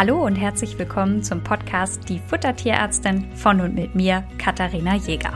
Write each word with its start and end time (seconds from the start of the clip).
Hallo 0.00 0.24
und 0.24 0.34
herzlich 0.36 0.78
willkommen 0.78 1.22
zum 1.22 1.44
Podcast 1.44 2.08
Die 2.08 2.20
Futtertierärztin 2.20 3.36
von 3.36 3.60
und 3.60 3.74
mit 3.74 3.94
mir, 3.94 4.24
Katharina 4.38 4.96
Jäger. 4.96 5.34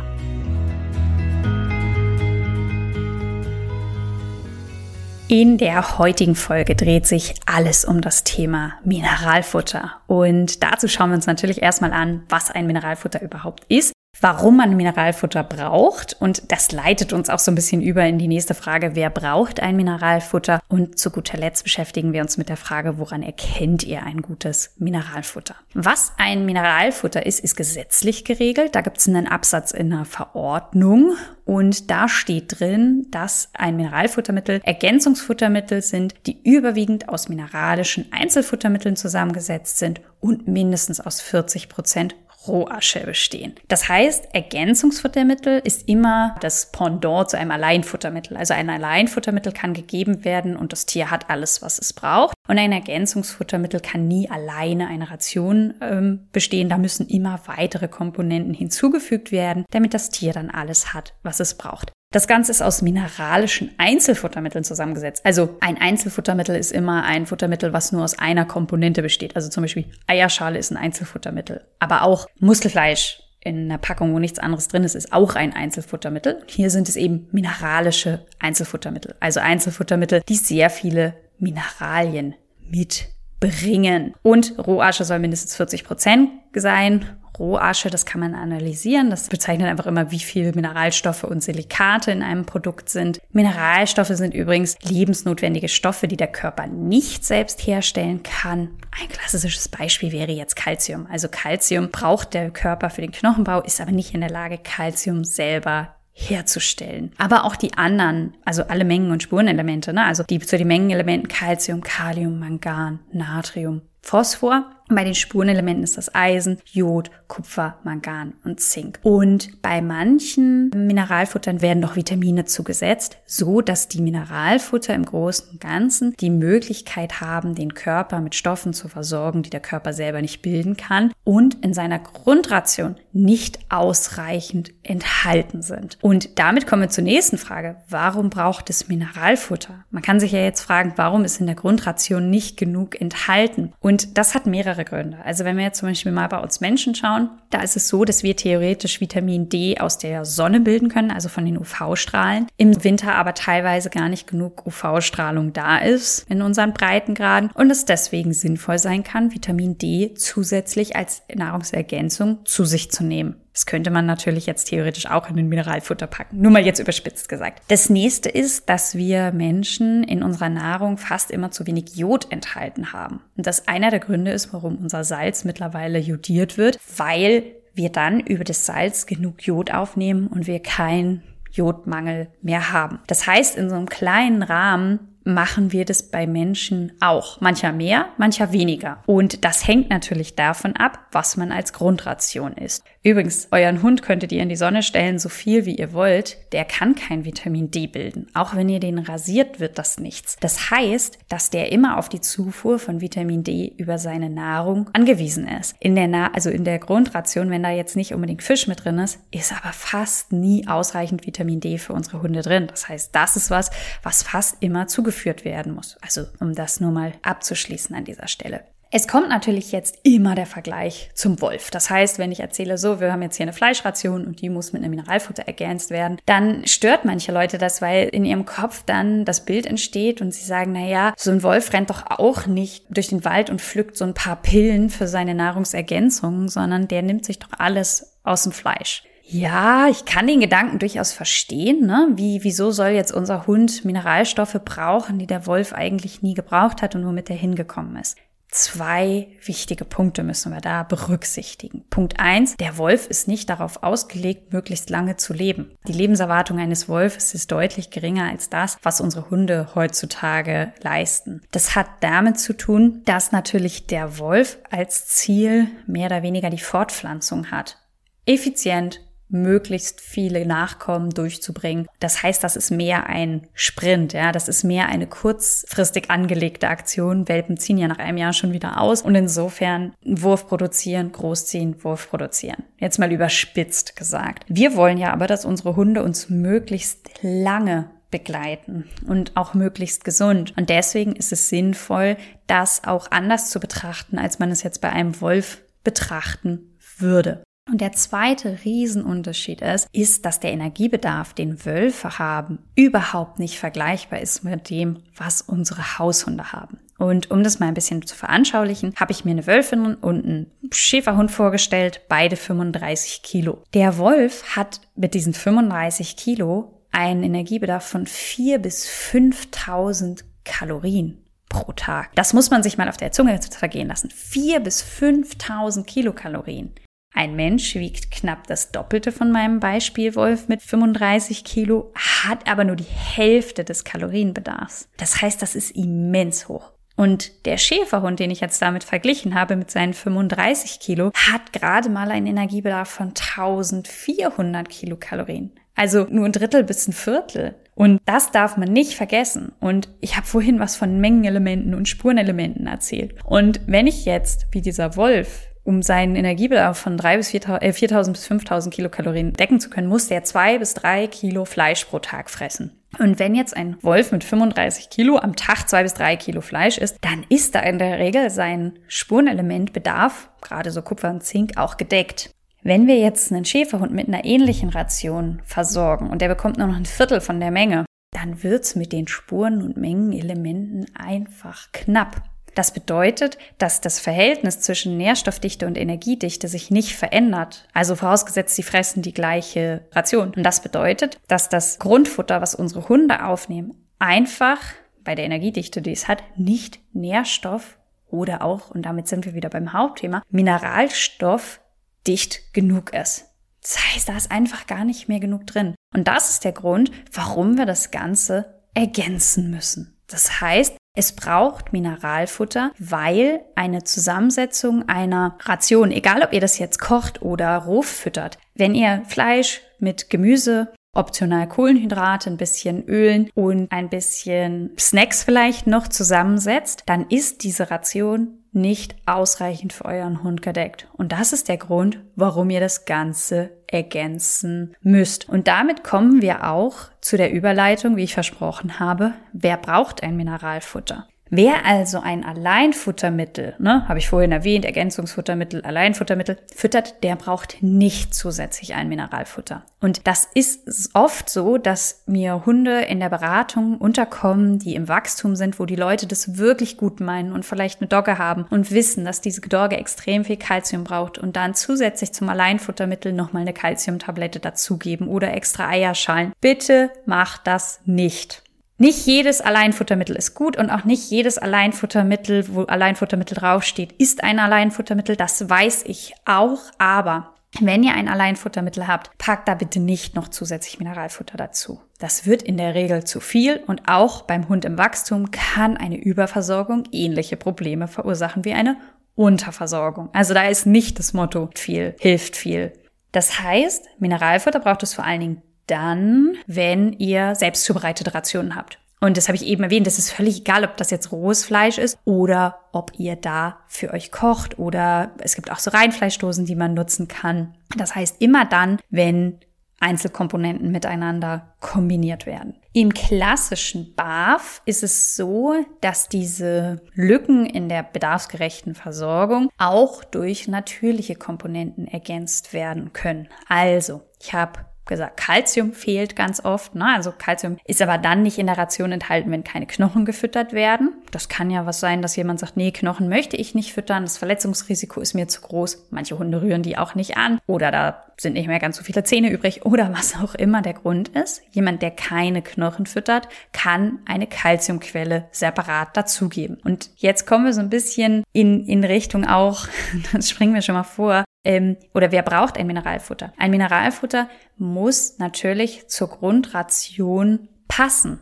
In 5.28 5.58
der 5.58 5.98
heutigen 5.98 6.34
Folge 6.34 6.76
dreht 6.76 7.06
sich 7.06 7.34
alles 7.44 7.84
um 7.84 8.00
das 8.00 8.24
Thema 8.24 8.78
Mineralfutter. 8.84 10.00
Und 10.06 10.62
dazu 10.62 10.88
schauen 10.88 11.10
wir 11.10 11.16
uns 11.16 11.26
natürlich 11.26 11.60
erstmal 11.60 11.92
an, 11.92 12.22
was 12.30 12.50
ein 12.50 12.66
Mineralfutter 12.66 13.20
überhaupt 13.20 13.64
ist 13.68 13.93
warum 14.20 14.56
man 14.56 14.76
Mineralfutter 14.76 15.44
braucht. 15.44 16.16
Und 16.20 16.50
das 16.50 16.72
leitet 16.72 17.12
uns 17.12 17.30
auch 17.30 17.38
so 17.38 17.50
ein 17.50 17.54
bisschen 17.54 17.82
über 17.82 18.04
in 18.06 18.18
die 18.18 18.28
nächste 18.28 18.54
Frage, 18.54 18.94
wer 18.94 19.10
braucht 19.10 19.60
ein 19.60 19.76
Mineralfutter? 19.76 20.60
Und 20.68 20.98
zu 20.98 21.10
guter 21.10 21.38
Letzt 21.38 21.64
beschäftigen 21.64 22.12
wir 22.12 22.22
uns 22.22 22.36
mit 22.36 22.48
der 22.48 22.56
Frage, 22.56 22.98
woran 22.98 23.22
erkennt 23.22 23.84
ihr 23.84 24.02
ein 24.02 24.22
gutes 24.22 24.72
Mineralfutter? 24.78 25.54
Was 25.74 26.12
ein 26.18 26.46
Mineralfutter 26.46 27.26
ist, 27.26 27.40
ist 27.40 27.56
gesetzlich 27.56 28.24
geregelt. 28.24 28.74
Da 28.74 28.80
gibt 28.80 28.98
es 28.98 29.08
einen 29.08 29.26
Absatz 29.26 29.72
in 29.72 29.92
einer 29.92 30.04
Verordnung 30.04 31.16
und 31.44 31.90
da 31.90 32.08
steht 32.08 32.58
drin, 32.58 33.06
dass 33.10 33.50
ein 33.52 33.76
Mineralfuttermittel 33.76 34.60
Ergänzungsfuttermittel 34.64 35.82
sind, 35.82 36.14
die 36.26 36.38
überwiegend 36.42 37.08
aus 37.08 37.28
mineralischen 37.28 38.06
Einzelfuttermitteln 38.12 38.96
zusammengesetzt 38.96 39.78
sind 39.78 40.00
und 40.20 40.48
mindestens 40.48 41.00
aus 41.00 41.20
40 41.20 41.68
Prozent 41.68 42.14
Rohasche 42.46 43.00
bestehen. 43.00 43.54
Das 43.68 43.88
heißt, 43.88 44.34
Ergänzungsfuttermittel 44.34 45.60
ist 45.64 45.88
immer 45.88 46.36
das 46.40 46.70
Pendant 46.72 47.30
zu 47.30 47.38
einem 47.38 47.50
Alleinfuttermittel. 47.50 48.36
Also 48.36 48.54
ein 48.54 48.70
Alleinfuttermittel 48.70 49.52
kann 49.52 49.74
gegeben 49.74 50.24
werden 50.24 50.56
und 50.56 50.72
das 50.72 50.86
Tier 50.86 51.10
hat 51.10 51.30
alles, 51.30 51.62
was 51.62 51.78
es 51.78 51.92
braucht. 51.92 52.34
Und 52.48 52.58
ein 52.58 52.72
Ergänzungsfuttermittel 52.72 53.80
kann 53.80 54.06
nie 54.08 54.28
alleine 54.30 54.88
eine 54.88 55.10
Ration 55.10 55.74
ähm, 55.80 56.28
bestehen. 56.32 56.68
Da 56.68 56.78
müssen 56.78 57.06
immer 57.08 57.40
weitere 57.46 57.88
Komponenten 57.88 58.54
hinzugefügt 58.54 59.32
werden, 59.32 59.64
damit 59.70 59.94
das 59.94 60.10
Tier 60.10 60.32
dann 60.32 60.50
alles 60.50 60.92
hat, 60.92 61.14
was 61.22 61.40
es 61.40 61.54
braucht. 61.54 61.92
Das 62.14 62.28
Ganze 62.28 62.52
ist 62.52 62.62
aus 62.62 62.80
mineralischen 62.80 63.72
Einzelfuttermitteln 63.76 64.62
zusammengesetzt. 64.62 65.26
Also 65.26 65.56
ein 65.58 65.80
Einzelfuttermittel 65.80 66.54
ist 66.54 66.70
immer 66.70 67.02
ein 67.02 67.26
Futtermittel, 67.26 67.72
was 67.72 67.90
nur 67.90 68.04
aus 68.04 68.16
einer 68.16 68.44
Komponente 68.44 69.02
besteht. 69.02 69.34
Also 69.34 69.48
zum 69.48 69.64
Beispiel 69.64 69.86
Eierschale 70.06 70.56
ist 70.56 70.70
ein 70.70 70.76
Einzelfuttermittel. 70.76 71.66
Aber 71.80 72.02
auch 72.02 72.28
Muskelfleisch 72.38 73.20
in 73.40 73.64
einer 73.64 73.78
Packung, 73.78 74.14
wo 74.14 74.20
nichts 74.20 74.38
anderes 74.38 74.68
drin 74.68 74.84
ist, 74.84 74.94
ist 74.94 75.12
auch 75.12 75.34
ein 75.34 75.54
Einzelfuttermittel. 75.54 76.40
Hier 76.46 76.70
sind 76.70 76.88
es 76.88 76.94
eben 76.94 77.26
mineralische 77.32 78.24
Einzelfuttermittel. 78.38 79.16
Also 79.18 79.40
Einzelfuttermittel, 79.40 80.22
die 80.28 80.36
sehr 80.36 80.70
viele 80.70 81.14
Mineralien 81.40 82.36
mitbringen. 82.60 84.14
Und 84.22 84.56
Rohasche 84.64 85.02
soll 85.02 85.18
mindestens 85.18 85.56
40 85.56 85.82
Prozent 85.82 86.30
sein 86.54 87.06
Rohasche, 87.38 87.90
das 87.90 88.06
kann 88.06 88.20
man 88.20 88.34
analysieren. 88.34 89.10
Das 89.10 89.28
bezeichnet 89.28 89.68
einfach 89.68 89.86
immer, 89.86 90.10
wie 90.10 90.20
viel 90.20 90.52
Mineralstoffe 90.52 91.24
und 91.24 91.42
Silikate 91.42 92.12
in 92.12 92.22
einem 92.22 92.46
Produkt 92.46 92.88
sind. 92.88 93.20
Mineralstoffe 93.32 94.08
sind 94.08 94.34
übrigens 94.34 94.76
lebensnotwendige 94.82 95.68
Stoffe, 95.68 96.08
die 96.08 96.16
der 96.16 96.28
Körper 96.28 96.66
nicht 96.66 97.24
selbst 97.24 97.66
herstellen 97.66 98.22
kann. 98.22 98.70
Ein 99.00 99.08
klassisches 99.08 99.68
Beispiel 99.68 100.12
wäre 100.12 100.32
jetzt 100.32 100.56
Calcium. 100.56 101.06
Also 101.10 101.28
Calcium 101.28 101.90
braucht 101.90 102.34
der 102.34 102.50
Körper 102.50 102.90
für 102.90 103.00
den 103.00 103.12
Knochenbau, 103.12 103.60
ist 103.62 103.80
aber 103.80 103.92
nicht 103.92 104.14
in 104.14 104.20
der 104.20 104.30
Lage, 104.30 104.58
Calcium 104.58 105.24
selber 105.24 105.94
herzustellen. 106.14 107.12
Aber 107.18 107.44
auch 107.44 107.56
die 107.56 107.74
anderen, 107.74 108.34
also 108.44 108.62
alle 108.64 108.84
Mengen- 108.84 109.10
und 109.10 109.22
Spurenelemente, 109.22 109.92
ne? 109.92 110.04
also 110.04 110.22
die 110.22 110.38
zu 110.38 110.56
den 110.56 110.68
Mengenelementen 110.68 111.28
Calcium, 111.28 111.82
Kalium, 111.82 112.38
Mangan, 112.38 113.00
Natrium, 113.12 113.82
Phosphor. 114.00 114.70
Bei 114.88 115.02
den 115.02 115.14
Spurenelementen 115.14 115.82
ist 115.82 115.96
das 115.96 116.14
Eisen, 116.14 116.58
Jod, 116.66 117.10
Kupfer, 117.26 117.78
Mangan 117.84 118.34
und 118.44 118.60
Zink. 118.60 119.00
Und 119.02 119.62
bei 119.62 119.80
manchen 119.80 120.68
Mineralfuttern 120.74 121.62
werden 121.62 121.80
noch 121.80 121.96
Vitamine 121.96 122.44
zugesetzt, 122.44 123.16
so 123.24 123.62
dass 123.62 123.88
die 123.88 124.02
Mineralfutter 124.02 124.94
im 124.94 125.06
Großen 125.06 125.48
und 125.52 125.60
Ganzen 125.60 126.14
die 126.20 126.28
Möglichkeit 126.28 127.22
haben, 127.22 127.54
den 127.54 127.72
Körper 127.72 128.20
mit 128.20 128.34
Stoffen 128.34 128.74
zu 128.74 128.88
versorgen, 128.88 129.42
die 129.42 129.50
der 129.50 129.60
Körper 129.60 129.94
selber 129.94 130.20
nicht 130.20 130.42
bilden 130.42 130.76
kann 130.76 131.12
und 131.24 131.64
in 131.64 131.72
seiner 131.72 131.98
Grundration 131.98 132.96
nicht 133.12 133.60
ausreichend 133.70 134.72
enthalten 134.82 135.62
sind. 135.62 135.96
Und 136.02 136.38
damit 136.38 136.66
kommen 136.66 136.82
wir 136.82 136.88
zur 136.90 137.04
nächsten 137.04 137.38
Frage. 137.38 137.76
Warum 137.88 138.28
braucht 138.28 138.68
es 138.68 138.88
Mineralfutter? 138.88 139.84
Man 139.90 140.02
kann 140.02 140.20
sich 140.20 140.32
ja 140.32 140.40
jetzt 140.40 140.60
fragen, 140.60 140.92
warum 140.96 141.24
ist 141.24 141.40
in 141.40 141.46
der 141.46 141.54
Grundration 141.54 142.28
nicht 142.28 142.58
genug 142.58 143.00
enthalten? 143.00 143.72
Und 143.80 144.18
das 144.18 144.34
hat 144.34 144.46
mehrere 144.46 144.73
mehrere 144.74 144.84
Gründe. 144.84 145.18
Also 145.24 145.44
wenn 145.44 145.56
wir 145.56 145.64
jetzt 145.64 145.78
zum 145.78 145.88
Beispiel 145.88 146.12
mal 146.12 146.28
bei 146.28 146.38
uns 146.38 146.60
Menschen 146.60 146.94
schauen, 146.94 147.30
da 147.50 147.62
ist 147.62 147.76
es 147.76 147.88
so, 147.88 148.04
dass 148.04 148.22
wir 148.22 148.36
theoretisch 148.36 149.00
Vitamin 149.00 149.48
D 149.48 149.78
aus 149.78 149.98
der 149.98 150.24
Sonne 150.24 150.60
bilden 150.60 150.88
können, 150.88 151.10
also 151.10 151.28
von 151.28 151.44
den 151.44 151.58
UV-Strahlen. 151.58 152.46
Im 152.56 152.82
Winter 152.84 153.14
aber 153.14 153.34
teilweise 153.34 153.90
gar 153.90 154.08
nicht 154.08 154.26
genug 154.26 154.66
UV-Strahlung 154.66 155.52
da 155.52 155.78
ist 155.78 156.26
in 156.28 156.42
unseren 156.42 156.72
Breitengraden 156.72 157.50
und 157.54 157.70
es 157.70 157.84
deswegen 157.84 158.32
sinnvoll 158.32 158.78
sein 158.78 159.04
kann, 159.04 159.32
Vitamin 159.32 159.78
D 159.78 160.14
zusätzlich 160.14 160.96
als 160.96 161.22
Nahrungsergänzung 161.32 162.40
zu 162.44 162.64
sich 162.64 162.90
zu 162.90 163.04
nehmen. 163.04 163.43
Das 163.54 163.66
könnte 163.66 163.90
man 163.90 164.04
natürlich 164.04 164.46
jetzt 164.46 164.64
theoretisch 164.64 165.06
auch 165.06 165.30
in 165.30 165.36
den 165.36 165.48
Mineralfutter 165.48 166.08
packen. 166.08 166.40
Nur 166.40 166.50
mal 166.50 166.66
jetzt 166.66 166.80
überspitzt 166.80 167.28
gesagt. 167.28 167.62
Das 167.68 167.88
nächste 167.88 168.28
ist, 168.28 168.68
dass 168.68 168.96
wir 168.96 169.30
Menschen 169.30 170.02
in 170.02 170.24
unserer 170.24 170.48
Nahrung 170.48 170.98
fast 170.98 171.30
immer 171.30 171.52
zu 171.52 171.64
wenig 171.66 171.94
Jod 171.94 172.32
enthalten 172.32 172.92
haben. 172.92 173.20
Und 173.36 173.46
das 173.46 173.68
einer 173.68 173.90
der 173.90 174.00
Gründe 174.00 174.32
ist, 174.32 174.52
warum 174.52 174.76
unser 174.76 175.04
Salz 175.04 175.44
mittlerweile 175.44 176.00
jodiert 176.00 176.58
wird, 176.58 176.80
weil 176.96 177.44
wir 177.74 177.90
dann 177.90 178.18
über 178.18 178.42
das 178.42 178.66
Salz 178.66 179.06
genug 179.06 179.46
Jod 179.46 179.72
aufnehmen 179.72 180.26
und 180.26 180.48
wir 180.48 180.60
keinen 180.60 181.22
Jodmangel 181.52 182.28
mehr 182.42 182.72
haben. 182.72 182.98
Das 183.06 183.28
heißt, 183.28 183.56
in 183.56 183.70
so 183.70 183.76
einem 183.76 183.88
kleinen 183.88 184.42
Rahmen 184.42 185.14
machen 185.24 185.72
wir 185.72 185.84
das 185.84 186.02
bei 186.10 186.26
Menschen 186.26 186.92
auch. 187.00 187.40
Mancher 187.40 187.72
mehr, 187.72 188.06
mancher 188.18 188.52
weniger. 188.52 189.02
Und 189.06 189.44
das 189.44 189.66
hängt 189.66 189.90
natürlich 189.90 190.34
davon 190.34 190.76
ab, 190.76 190.98
was 191.12 191.36
man 191.36 191.50
als 191.50 191.72
Grundration 191.72 192.52
isst. 192.54 192.84
Übrigens, 193.06 193.48
euren 193.50 193.82
Hund 193.82 194.00
könntet 194.00 194.32
ihr 194.32 194.42
in 194.42 194.48
die 194.48 194.56
Sonne 194.56 194.82
stellen, 194.82 195.18
so 195.18 195.28
viel 195.28 195.66
wie 195.66 195.76
ihr 195.76 195.92
wollt. 195.92 196.38
Der 196.52 196.64
kann 196.64 196.94
kein 196.94 197.26
Vitamin 197.26 197.70
D 197.70 197.86
bilden. 197.86 198.28
Auch 198.32 198.56
wenn 198.56 198.70
ihr 198.70 198.80
den 198.80 198.98
rasiert, 198.98 199.60
wird 199.60 199.78
das 199.78 199.98
nichts. 200.00 200.38
Das 200.40 200.70
heißt, 200.70 201.18
dass 201.28 201.50
der 201.50 201.70
immer 201.70 201.98
auf 201.98 202.08
die 202.08 202.22
Zufuhr 202.22 202.78
von 202.78 203.02
Vitamin 203.02 203.44
D 203.44 203.74
über 203.76 203.98
seine 203.98 204.30
Nahrung 204.30 204.88
angewiesen 204.94 205.46
ist. 205.46 205.76
In 205.80 205.96
der, 205.96 206.08
Na 206.08 206.32
also 206.32 206.48
in 206.48 206.64
der 206.64 206.78
Grundration, 206.78 207.50
wenn 207.50 207.62
da 207.62 207.68
jetzt 207.68 207.94
nicht 207.94 208.14
unbedingt 208.14 208.42
Fisch 208.42 208.66
mit 208.68 208.86
drin 208.86 208.98
ist, 208.98 209.18
ist 209.30 209.52
aber 209.52 209.74
fast 209.74 210.32
nie 210.32 210.66
ausreichend 210.66 211.26
Vitamin 211.26 211.60
D 211.60 211.76
für 211.76 211.92
unsere 211.92 212.22
Hunde 212.22 212.40
drin. 212.40 212.68
Das 212.68 212.88
heißt, 212.88 213.14
das 213.14 213.36
ist 213.36 213.50
was, 213.50 213.70
was 214.02 214.22
fast 214.22 214.62
immer 214.62 214.86
zugeführt 214.86 215.44
werden 215.44 215.74
muss. 215.74 215.98
Also, 216.00 216.22
um 216.40 216.54
das 216.54 216.80
nur 216.80 216.90
mal 216.90 217.12
abzuschließen 217.20 217.94
an 217.94 218.06
dieser 218.06 218.28
Stelle. 218.28 218.62
Es 218.96 219.08
kommt 219.08 219.28
natürlich 219.28 219.72
jetzt 219.72 219.98
immer 220.04 220.36
der 220.36 220.46
Vergleich 220.46 221.10
zum 221.14 221.40
Wolf. 221.40 221.72
Das 221.72 221.90
heißt, 221.90 222.20
wenn 222.20 222.30
ich 222.30 222.38
erzähle, 222.38 222.78
so, 222.78 223.00
wir 223.00 223.10
haben 223.10 223.22
jetzt 223.22 223.36
hier 223.36 223.42
eine 223.42 223.52
Fleischration 223.52 224.24
und 224.24 224.40
die 224.40 224.48
muss 224.48 224.72
mit 224.72 224.84
einem 224.84 224.90
Mineralfutter 224.92 225.48
ergänzt 225.48 225.90
werden, 225.90 226.18
dann 226.26 226.64
stört 226.64 227.04
manche 227.04 227.32
Leute 227.32 227.58
das, 227.58 227.82
weil 227.82 228.06
in 228.06 228.24
ihrem 228.24 228.44
Kopf 228.44 228.84
dann 228.86 229.24
das 229.24 229.44
Bild 229.44 229.66
entsteht 229.66 230.20
und 230.20 230.32
sie 230.32 230.44
sagen, 230.44 230.70
na 230.74 230.86
ja, 230.86 231.12
so 231.16 231.32
ein 231.32 231.42
Wolf 231.42 231.72
rennt 231.72 231.90
doch 231.90 232.04
auch 232.08 232.46
nicht 232.46 232.84
durch 232.88 233.08
den 233.08 233.24
Wald 233.24 233.50
und 233.50 233.60
pflückt 233.60 233.96
so 233.96 234.04
ein 234.04 234.14
paar 234.14 234.40
Pillen 234.40 234.90
für 234.90 235.08
seine 235.08 235.34
Nahrungsergänzung, 235.34 236.46
sondern 236.46 236.86
der 236.86 237.02
nimmt 237.02 237.24
sich 237.24 237.40
doch 237.40 237.50
alles 237.58 238.20
aus 238.22 238.44
dem 238.44 238.52
Fleisch. 238.52 239.02
Ja, 239.24 239.88
ich 239.88 240.04
kann 240.04 240.28
den 240.28 240.38
Gedanken 240.38 240.78
durchaus 240.78 241.12
verstehen. 241.12 241.84
Ne? 241.84 242.10
Wie, 242.14 242.44
wieso 242.44 242.70
soll 242.70 242.90
jetzt 242.90 243.10
unser 243.10 243.48
Hund 243.48 243.84
Mineralstoffe 243.84 244.60
brauchen, 244.64 245.18
die 245.18 245.26
der 245.26 245.48
Wolf 245.48 245.72
eigentlich 245.72 246.22
nie 246.22 246.34
gebraucht 246.34 246.80
hat 246.80 246.94
und 246.94 247.04
womit 247.04 247.28
er 247.28 247.36
hingekommen 247.36 247.96
ist? 247.96 248.18
Zwei 248.54 249.28
wichtige 249.44 249.84
Punkte 249.84 250.22
müssen 250.22 250.52
wir 250.52 250.60
da 250.60 250.84
berücksichtigen. 250.84 251.84
Punkt 251.90 252.20
eins: 252.20 252.56
Der 252.56 252.78
Wolf 252.78 253.06
ist 253.08 253.28
nicht 253.28 253.50
darauf 253.50 253.82
ausgelegt, 253.82 254.52
möglichst 254.52 254.90
lange 254.90 255.16
zu 255.16 255.32
leben. 255.34 255.76
Die 255.86 255.92
Lebenserwartung 255.92 256.58
eines 256.58 256.88
Wolfes 256.88 257.34
ist 257.34 257.50
deutlich 257.52 257.90
geringer 257.90 258.30
als 258.30 258.48
das, 258.48 258.78
was 258.82 259.00
unsere 259.00 259.30
Hunde 259.30 259.74
heutzutage 259.74 260.72
leisten. 260.82 261.42
Das 261.50 261.74
hat 261.74 261.88
damit 262.00 262.38
zu 262.38 262.56
tun, 262.56 263.02
dass 263.04 263.32
natürlich 263.32 263.86
der 263.86 264.18
Wolf 264.18 264.58
als 264.70 265.08
Ziel 265.08 265.68
mehr 265.86 266.06
oder 266.06 266.22
weniger 266.22 266.50
die 266.50 266.58
Fortpflanzung 266.58 267.50
hat. 267.50 267.78
Effizient, 268.26 269.00
möglichst 269.34 270.00
viele 270.00 270.46
Nachkommen 270.46 271.10
durchzubringen. 271.10 271.86
Das 272.00 272.22
heißt, 272.22 272.42
das 272.42 272.56
ist 272.56 272.70
mehr 272.70 273.06
ein 273.06 273.46
Sprint, 273.52 274.14
ja, 274.14 274.32
das 274.32 274.48
ist 274.48 274.64
mehr 274.64 274.88
eine 274.88 275.06
kurzfristig 275.06 276.10
angelegte 276.10 276.68
Aktion. 276.68 277.28
Welpen 277.28 277.58
ziehen 277.58 277.76
ja 277.76 277.88
nach 277.88 277.98
einem 277.98 278.16
Jahr 278.16 278.32
schon 278.32 278.52
wieder 278.52 278.80
aus 278.80 279.02
und 279.02 279.14
insofern 279.14 279.92
Wurf 280.04 280.46
produzieren, 280.46 281.12
großziehen, 281.12 281.84
Wurf 281.84 282.08
produzieren. 282.08 282.62
Jetzt 282.78 282.98
mal 282.98 283.12
überspitzt 283.12 283.96
gesagt. 283.96 284.44
Wir 284.48 284.76
wollen 284.76 284.98
ja 284.98 285.12
aber, 285.12 285.26
dass 285.26 285.44
unsere 285.44 285.76
Hunde 285.76 286.02
uns 286.02 286.30
möglichst 286.30 287.10
lange 287.22 287.90
begleiten 288.10 288.84
und 289.08 289.36
auch 289.36 289.54
möglichst 289.54 290.04
gesund. 290.04 290.54
Und 290.56 290.70
deswegen 290.70 291.16
ist 291.16 291.32
es 291.32 291.48
sinnvoll, 291.48 292.16
das 292.46 292.84
auch 292.84 293.10
anders 293.10 293.50
zu 293.50 293.58
betrachten, 293.58 294.18
als 294.18 294.38
man 294.38 294.52
es 294.52 294.62
jetzt 294.62 294.80
bei 294.80 294.90
einem 294.90 295.20
Wolf 295.20 295.62
betrachten 295.82 296.78
würde. 296.98 297.42
Und 297.70 297.80
der 297.80 297.92
zweite 297.92 298.58
Riesenunterschied 298.64 299.62
ist, 299.62 299.88
ist, 299.92 300.26
dass 300.26 300.38
der 300.38 300.52
Energiebedarf, 300.52 301.32
den 301.32 301.64
Wölfe 301.64 302.18
haben, 302.18 302.58
überhaupt 302.76 303.38
nicht 303.38 303.58
vergleichbar 303.58 304.20
ist 304.20 304.44
mit 304.44 304.68
dem, 304.68 304.98
was 305.16 305.40
unsere 305.40 305.98
Haushunde 305.98 306.52
haben. 306.52 306.78
Und 306.98 307.30
um 307.30 307.42
das 307.42 307.60
mal 307.60 307.66
ein 307.66 307.74
bisschen 307.74 308.06
zu 308.06 308.14
veranschaulichen, 308.14 308.94
habe 308.96 309.12
ich 309.12 309.24
mir 309.24 309.32
eine 309.32 309.46
Wölfin 309.46 309.94
und 309.96 310.24
einen 310.24 310.50
Schäferhund 310.70 311.30
vorgestellt, 311.30 312.02
beide 312.08 312.36
35 312.36 313.22
Kilo. 313.22 313.62
Der 313.72 313.98
Wolf 313.98 314.56
hat 314.56 314.80
mit 314.94 315.14
diesen 315.14 315.34
35 315.34 316.16
Kilo 316.16 316.82
einen 316.92 317.24
Energiebedarf 317.24 317.84
von 317.84 318.06
4 318.06 318.58
bis 318.58 318.86
5000 318.86 320.24
Kalorien 320.44 321.18
pro 321.48 321.72
Tag. 321.72 322.14
Das 322.14 322.32
muss 322.32 322.50
man 322.50 322.62
sich 322.62 322.78
mal 322.78 322.88
auf 322.88 322.96
der 322.96 323.12
Zunge 323.12 323.40
vergehen 323.50 323.88
lassen. 323.88 324.10
4 324.10 324.60
bis 324.60 324.82
5000 324.82 325.86
Kilokalorien. 325.86 326.74
Ein 327.16 327.36
Mensch 327.36 327.76
wiegt 327.76 328.10
knapp 328.10 328.48
das 328.48 328.72
Doppelte 328.72 329.12
von 329.12 329.30
meinem 329.30 329.60
Beispiel 329.60 330.16
Wolf 330.16 330.48
mit 330.48 330.60
35 330.62 331.44
Kilo, 331.44 331.92
hat 331.94 332.48
aber 332.50 332.64
nur 332.64 332.74
die 332.74 332.82
Hälfte 332.82 333.62
des 333.62 333.84
Kalorienbedarfs. 333.84 334.88
Das 334.96 335.22
heißt, 335.22 335.40
das 335.40 335.54
ist 335.54 335.70
immens 335.76 336.48
hoch. 336.48 336.72
Und 336.96 337.46
der 337.46 337.56
Schäferhund, 337.56 338.18
den 338.18 338.32
ich 338.32 338.40
jetzt 338.40 338.60
damit 338.60 338.82
verglichen 338.82 339.36
habe 339.36 339.54
mit 339.54 339.70
seinen 339.70 339.94
35 339.94 340.80
Kilo, 340.80 341.12
hat 341.14 341.52
gerade 341.52 341.88
mal 341.88 342.10
einen 342.10 342.26
Energiebedarf 342.26 342.90
von 342.90 343.08
1400 343.08 344.68
Kilokalorien. 344.68 345.52
Also 345.76 346.06
nur 346.10 346.24
ein 346.24 346.32
Drittel 346.32 346.64
bis 346.64 346.88
ein 346.88 346.92
Viertel. 346.92 347.54
Und 347.76 348.00
das 348.06 348.32
darf 348.32 348.56
man 348.56 348.72
nicht 348.72 348.94
vergessen. 348.94 349.52
Und 349.60 349.88
ich 350.00 350.16
habe 350.16 350.26
vorhin 350.26 350.58
was 350.58 350.76
von 350.76 351.00
Mengenelementen 351.00 351.74
und 351.74 351.88
Spurenelementen 351.88 352.66
erzählt. 352.66 353.14
Und 353.24 353.60
wenn 353.66 353.86
ich 353.86 354.04
jetzt, 354.04 354.46
wie 354.52 354.60
dieser 354.60 354.96
Wolf, 354.96 355.48
um 355.64 355.82
seinen 355.82 356.14
Energiebedarf 356.14 356.78
von 356.78 356.96
3 356.96 357.16
bis 357.16 357.30
4.000 357.30 357.62
äh, 357.62 357.70
4.000 357.70 358.12
bis 358.12 358.30
5.000 358.30 358.70
Kilokalorien 358.70 359.32
decken 359.32 359.60
zu 359.60 359.70
können, 359.70 359.88
muss 359.88 360.08
der 360.08 360.22
zwei 360.22 360.58
bis 360.58 360.74
drei 360.74 361.06
Kilo 361.06 361.44
Fleisch 361.44 361.84
pro 361.86 361.98
Tag 361.98 362.30
fressen. 362.30 362.82
Und 362.98 363.18
wenn 363.18 363.34
jetzt 363.34 363.56
ein 363.56 363.76
Wolf 363.82 364.12
mit 364.12 364.22
35 364.22 364.90
Kilo 364.90 365.18
am 365.18 365.34
Tag 365.34 365.68
zwei 365.68 365.82
bis 365.82 365.94
drei 365.94 366.16
Kilo 366.16 366.42
Fleisch 366.42 366.78
isst, 366.78 366.98
dann 367.00 367.24
ist 367.28 367.54
da 367.54 367.60
in 367.60 367.78
der 367.78 367.98
Regel 367.98 368.30
sein 368.30 368.78
Spurenelementbedarf, 368.86 370.30
gerade 370.40 370.70
so 370.70 370.82
Kupfer 370.82 371.10
und 371.10 371.24
Zink, 371.24 371.56
auch 371.56 371.76
gedeckt. 371.76 372.30
Wenn 372.62 372.86
wir 372.86 372.98
jetzt 372.98 373.32
einen 373.32 373.44
Schäferhund 373.44 373.92
mit 373.92 374.08
einer 374.08 374.24
ähnlichen 374.24 374.70
Ration 374.70 375.42
versorgen 375.44 376.08
und 376.08 376.22
der 376.22 376.28
bekommt 376.28 376.58
nur 376.58 376.66
noch 376.66 376.76
ein 376.76 376.86
Viertel 376.86 377.20
von 377.20 377.40
der 377.40 377.50
Menge, 377.50 377.84
dann 378.12 378.42
wird's 378.42 378.76
mit 378.76 378.92
den 378.92 379.08
Spuren 379.08 379.60
und 379.60 379.76
Mengenelementen 379.76 380.86
einfach 380.94 381.72
knapp. 381.72 382.22
Das 382.54 382.72
bedeutet, 382.72 383.38
dass 383.58 383.80
das 383.80 384.00
Verhältnis 384.00 384.60
zwischen 384.60 384.96
Nährstoffdichte 384.96 385.66
und 385.66 385.76
Energiedichte 385.76 386.48
sich 386.48 386.70
nicht 386.70 386.94
verändert. 386.94 387.68
Also 387.72 387.96
vorausgesetzt, 387.96 388.54
sie 388.54 388.62
fressen 388.62 389.02
die 389.02 389.14
gleiche 389.14 389.86
Ration. 389.92 390.32
Und 390.34 390.42
das 390.42 390.62
bedeutet, 390.62 391.18
dass 391.28 391.48
das 391.48 391.78
Grundfutter, 391.78 392.40
was 392.40 392.54
unsere 392.54 392.88
Hunde 392.88 393.24
aufnehmen, 393.24 393.86
einfach 393.98 394.60
bei 395.02 395.14
der 395.14 395.24
Energiedichte, 395.24 395.82
die 395.82 395.92
es 395.92 396.08
hat, 396.08 396.22
nicht 396.36 396.80
Nährstoff 396.92 397.78
oder 398.08 398.42
auch, 398.42 398.70
und 398.70 398.82
damit 398.82 399.08
sind 399.08 399.26
wir 399.26 399.34
wieder 399.34 399.50
beim 399.50 399.72
Hauptthema, 399.72 400.22
Mineralstoff 400.30 401.60
dicht 402.06 402.54
genug 402.54 402.92
ist. 402.92 403.26
Das 403.62 403.78
heißt, 403.78 404.08
da 404.08 404.16
ist 404.16 404.30
einfach 404.30 404.66
gar 404.66 404.84
nicht 404.84 405.08
mehr 405.08 405.20
genug 405.20 405.46
drin. 405.46 405.74
Und 405.94 406.06
das 406.06 406.30
ist 406.30 406.44
der 406.44 406.52
Grund, 406.52 406.92
warum 407.12 407.56
wir 407.56 407.66
das 407.66 407.90
Ganze 407.90 408.62
ergänzen 408.74 409.50
müssen. 409.50 409.96
Das 410.06 410.40
heißt, 410.40 410.76
es 410.94 411.12
braucht 411.12 411.72
Mineralfutter, 411.72 412.72
weil 412.78 413.44
eine 413.56 413.82
Zusammensetzung 413.82 414.88
einer 414.88 415.36
Ration, 415.42 415.90
egal 415.90 416.22
ob 416.22 416.32
ihr 416.32 416.40
das 416.40 416.58
jetzt 416.58 416.78
kocht 416.78 417.20
oder 417.20 417.58
roh 417.58 417.82
füttert, 417.82 418.38
wenn 418.54 418.74
ihr 418.74 419.02
Fleisch 419.06 419.60
mit 419.80 420.08
Gemüse 420.08 420.72
optional 420.94 421.48
Kohlenhydrate, 421.48 422.30
ein 422.30 422.36
bisschen 422.36 422.84
Ölen 422.84 423.28
und 423.34 423.72
ein 423.72 423.88
bisschen 423.88 424.70
Snacks 424.78 425.24
vielleicht 425.24 425.66
noch 425.66 425.88
zusammensetzt, 425.88 426.84
dann 426.86 427.06
ist 427.08 427.42
diese 427.42 427.70
Ration 427.72 428.43
nicht 428.54 428.96
ausreichend 429.06 429.72
für 429.72 429.84
euren 429.84 430.22
Hund 430.22 430.42
gedeckt. 430.42 430.88
Und 430.92 431.12
das 431.12 431.32
ist 431.32 431.48
der 431.48 431.56
Grund, 431.56 431.98
warum 432.16 432.50
ihr 432.50 432.60
das 432.60 432.84
Ganze 432.84 433.50
ergänzen 433.66 434.74
müsst. 434.80 435.28
Und 435.28 435.48
damit 435.48 435.84
kommen 435.84 436.22
wir 436.22 436.48
auch 436.48 436.76
zu 437.00 437.16
der 437.16 437.32
Überleitung, 437.32 437.96
wie 437.96 438.04
ich 438.04 438.14
versprochen 438.14 438.78
habe. 438.78 439.12
Wer 439.32 439.56
braucht 439.56 440.02
ein 440.02 440.16
Mineralfutter? 440.16 441.06
Wer 441.36 441.66
also 441.66 441.98
ein 441.98 442.24
Alleinfuttermittel, 442.24 443.56
ne, 443.58 443.88
habe 443.88 443.98
ich 443.98 444.08
vorhin 444.08 444.30
erwähnt, 444.30 444.64
Ergänzungsfuttermittel, 444.64 445.62
Alleinfuttermittel, 445.62 446.38
füttert, 446.54 447.02
der 447.02 447.16
braucht 447.16 447.60
nicht 447.60 448.14
zusätzlich 448.14 448.74
ein 448.74 448.88
Mineralfutter. 448.88 449.64
Und 449.80 450.06
das 450.06 450.28
ist 450.34 450.90
oft 450.94 451.28
so, 451.28 451.58
dass 451.58 452.04
mir 452.06 452.46
Hunde 452.46 452.82
in 452.82 453.00
der 453.00 453.08
Beratung 453.08 453.78
unterkommen, 453.78 454.60
die 454.60 454.76
im 454.76 454.86
Wachstum 454.86 455.34
sind, 455.34 455.58
wo 455.58 455.66
die 455.66 455.74
Leute 455.74 456.06
das 456.06 456.38
wirklich 456.38 456.76
gut 456.76 457.00
meinen 457.00 457.32
und 457.32 457.44
vielleicht 457.44 457.80
eine 457.80 457.88
Dogge 457.88 458.16
haben 458.16 458.46
und 458.50 458.70
wissen, 458.70 459.04
dass 459.04 459.20
diese 459.20 459.40
Dogge 459.40 459.76
extrem 459.76 460.24
viel 460.24 460.36
Kalzium 460.36 460.84
braucht 460.84 461.18
und 461.18 461.34
dann 461.34 461.54
zusätzlich 461.54 462.12
zum 462.12 462.28
Alleinfuttermittel 462.28 463.12
nochmal 463.12 463.42
eine 463.42 463.52
Kalziumtablette 463.52 464.38
dazugeben 464.38 465.08
oder 465.08 465.34
extra 465.34 465.66
Eierschalen. 465.66 466.32
Bitte 466.40 466.90
macht 467.06 467.48
das 467.48 467.80
nicht. 467.86 468.43
Nicht 468.76 469.06
jedes 469.06 469.40
Alleinfuttermittel 469.40 470.16
ist 470.16 470.34
gut 470.34 470.56
und 470.56 470.70
auch 470.70 470.84
nicht 470.84 471.08
jedes 471.08 471.38
Alleinfuttermittel, 471.38 472.46
wo 472.54 472.62
Alleinfuttermittel 472.62 473.36
draufsteht, 473.36 473.92
ist 473.92 474.24
ein 474.24 474.40
Alleinfuttermittel. 474.40 475.14
Das 475.14 475.48
weiß 475.48 475.84
ich 475.86 476.12
auch. 476.24 476.58
Aber 476.78 477.34
wenn 477.60 477.84
ihr 477.84 477.94
ein 477.94 478.08
Alleinfuttermittel 478.08 478.88
habt, 478.88 479.16
packt 479.16 479.46
da 479.46 479.54
bitte 479.54 479.78
nicht 479.78 480.16
noch 480.16 480.26
zusätzlich 480.26 480.80
Mineralfutter 480.80 481.36
dazu. 481.36 481.80
Das 482.00 482.26
wird 482.26 482.42
in 482.42 482.56
der 482.56 482.74
Regel 482.74 483.04
zu 483.04 483.20
viel 483.20 483.62
und 483.66 483.82
auch 483.86 484.22
beim 484.22 484.48
Hund 484.48 484.64
im 484.64 484.76
Wachstum 484.76 485.30
kann 485.30 485.76
eine 485.76 485.96
Überversorgung 485.96 486.84
ähnliche 486.90 487.36
Probleme 487.36 487.86
verursachen 487.86 488.44
wie 488.44 488.54
eine 488.54 488.76
Unterversorgung. 489.14 490.10
Also 490.12 490.34
da 490.34 490.48
ist 490.48 490.66
nicht 490.66 490.98
das 490.98 491.12
Motto 491.12 491.48
viel 491.54 491.94
hilft 492.00 492.34
viel. 492.34 492.72
Das 493.12 493.40
heißt, 493.40 493.86
Mineralfutter 494.00 494.58
braucht 494.58 494.82
es 494.82 494.94
vor 494.94 495.04
allen 495.04 495.20
Dingen 495.20 495.42
dann, 495.66 496.36
wenn 496.46 496.92
ihr 496.92 497.34
selbst 497.34 497.64
zubereitete 497.64 498.14
Rationen 498.14 498.54
habt. 498.54 498.78
Und 499.00 499.18
das 499.18 499.28
habe 499.28 499.36
ich 499.36 499.44
eben 499.44 499.62
erwähnt, 499.62 499.86
es 499.86 499.98
ist 499.98 500.10
völlig 500.10 500.40
egal, 500.40 500.64
ob 500.64 500.78
das 500.78 500.90
jetzt 500.90 501.12
rohes 501.12 501.44
Fleisch 501.44 501.76
ist 501.76 501.98
oder 502.06 502.60
ob 502.72 502.92
ihr 502.96 503.16
da 503.16 503.58
für 503.66 503.92
euch 503.92 504.10
kocht 504.10 504.58
oder 504.58 505.12
es 505.18 505.34
gibt 505.34 505.50
auch 505.52 505.58
so 505.58 505.70
Reinfleischdosen, 505.70 506.46
die 506.46 506.56
man 506.56 506.72
nutzen 506.72 507.06
kann. 507.06 507.54
Das 507.76 507.94
heißt 507.94 508.22
immer 508.22 508.46
dann, 508.46 508.78
wenn 508.88 509.40
Einzelkomponenten 509.78 510.72
miteinander 510.72 511.54
kombiniert 511.60 512.24
werden. 512.24 512.54
Im 512.72 512.94
klassischen 512.94 513.94
BAF 513.94 514.62
ist 514.64 514.82
es 514.82 515.14
so, 515.14 515.54
dass 515.82 516.08
diese 516.08 516.80
Lücken 516.94 517.44
in 517.44 517.68
der 517.68 517.82
bedarfsgerechten 517.82 518.74
Versorgung 518.74 519.50
auch 519.58 520.02
durch 520.02 520.48
natürliche 520.48 521.14
Komponenten 521.14 521.86
ergänzt 521.86 522.54
werden 522.54 522.94
können. 522.94 523.28
Also, 523.48 524.00
ich 524.22 524.32
habe 524.32 524.60
gesagt, 524.86 525.16
Calcium 525.16 525.72
fehlt 525.72 526.16
ganz 526.16 526.44
oft. 526.44 526.74
Ne? 526.74 526.86
Also 526.86 527.12
Calcium 527.12 527.58
ist 527.64 527.80
aber 527.80 527.98
dann 527.98 528.22
nicht 528.22 528.38
in 528.38 528.46
der 528.46 528.58
Ration 528.58 528.92
enthalten, 528.92 529.30
wenn 529.30 529.44
keine 529.44 529.66
Knochen 529.66 530.04
gefüttert 530.04 530.52
werden. 530.52 530.92
Das 531.10 531.28
kann 531.28 531.50
ja 531.50 531.66
was 531.66 531.80
sein, 531.80 532.02
dass 532.02 532.16
jemand 532.16 532.40
sagt, 532.40 532.56
nee, 532.56 532.70
Knochen 532.70 533.08
möchte 533.08 533.36
ich 533.36 533.54
nicht 533.54 533.72
füttern, 533.72 534.02
das 534.04 534.18
Verletzungsrisiko 534.18 535.00
ist 535.00 535.14
mir 535.14 535.28
zu 535.28 535.40
groß. 535.40 535.86
Manche 535.90 536.18
Hunde 536.18 536.42
rühren 536.42 536.62
die 536.62 536.76
auch 536.76 536.94
nicht 536.94 537.16
an 537.16 537.38
oder 537.46 537.70
da 537.70 538.04
sind 538.16 538.34
nicht 538.34 538.46
mehr 538.46 538.60
ganz 538.60 538.76
so 538.76 538.84
viele 538.84 539.04
Zähne 539.04 539.30
übrig 539.30 539.64
oder 539.64 539.92
was 539.92 540.16
auch 540.16 540.34
immer 540.34 540.62
der 540.62 540.74
Grund 540.74 541.08
ist. 541.08 541.42
Jemand, 541.50 541.82
der 541.82 541.90
keine 541.90 542.42
Knochen 542.42 542.86
füttert, 542.86 543.28
kann 543.52 543.98
eine 544.04 544.26
Calciumquelle 544.26 545.26
separat 545.32 545.96
dazugeben. 545.96 546.58
Und 546.64 546.90
jetzt 546.96 547.26
kommen 547.26 547.44
wir 547.44 547.52
so 547.52 547.60
ein 547.60 547.70
bisschen 547.70 548.22
in, 548.32 548.64
in 548.66 548.84
Richtung 548.84 549.26
auch, 549.26 549.66
das 550.12 550.30
springen 550.30 550.54
wir 550.54 550.62
schon 550.62 550.74
mal 550.74 550.84
vor, 550.84 551.24
ähm, 551.44 551.76
oder 551.92 552.10
wer 552.10 552.22
braucht 552.22 552.56
ein 552.56 552.66
Mineralfutter? 552.66 553.32
Ein 553.36 553.50
Mineralfutter 553.50 554.28
muss 554.56 555.18
natürlich 555.18 555.88
zur 555.88 556.08
Grundration 556.08 557.48
passen. 557.68 558.20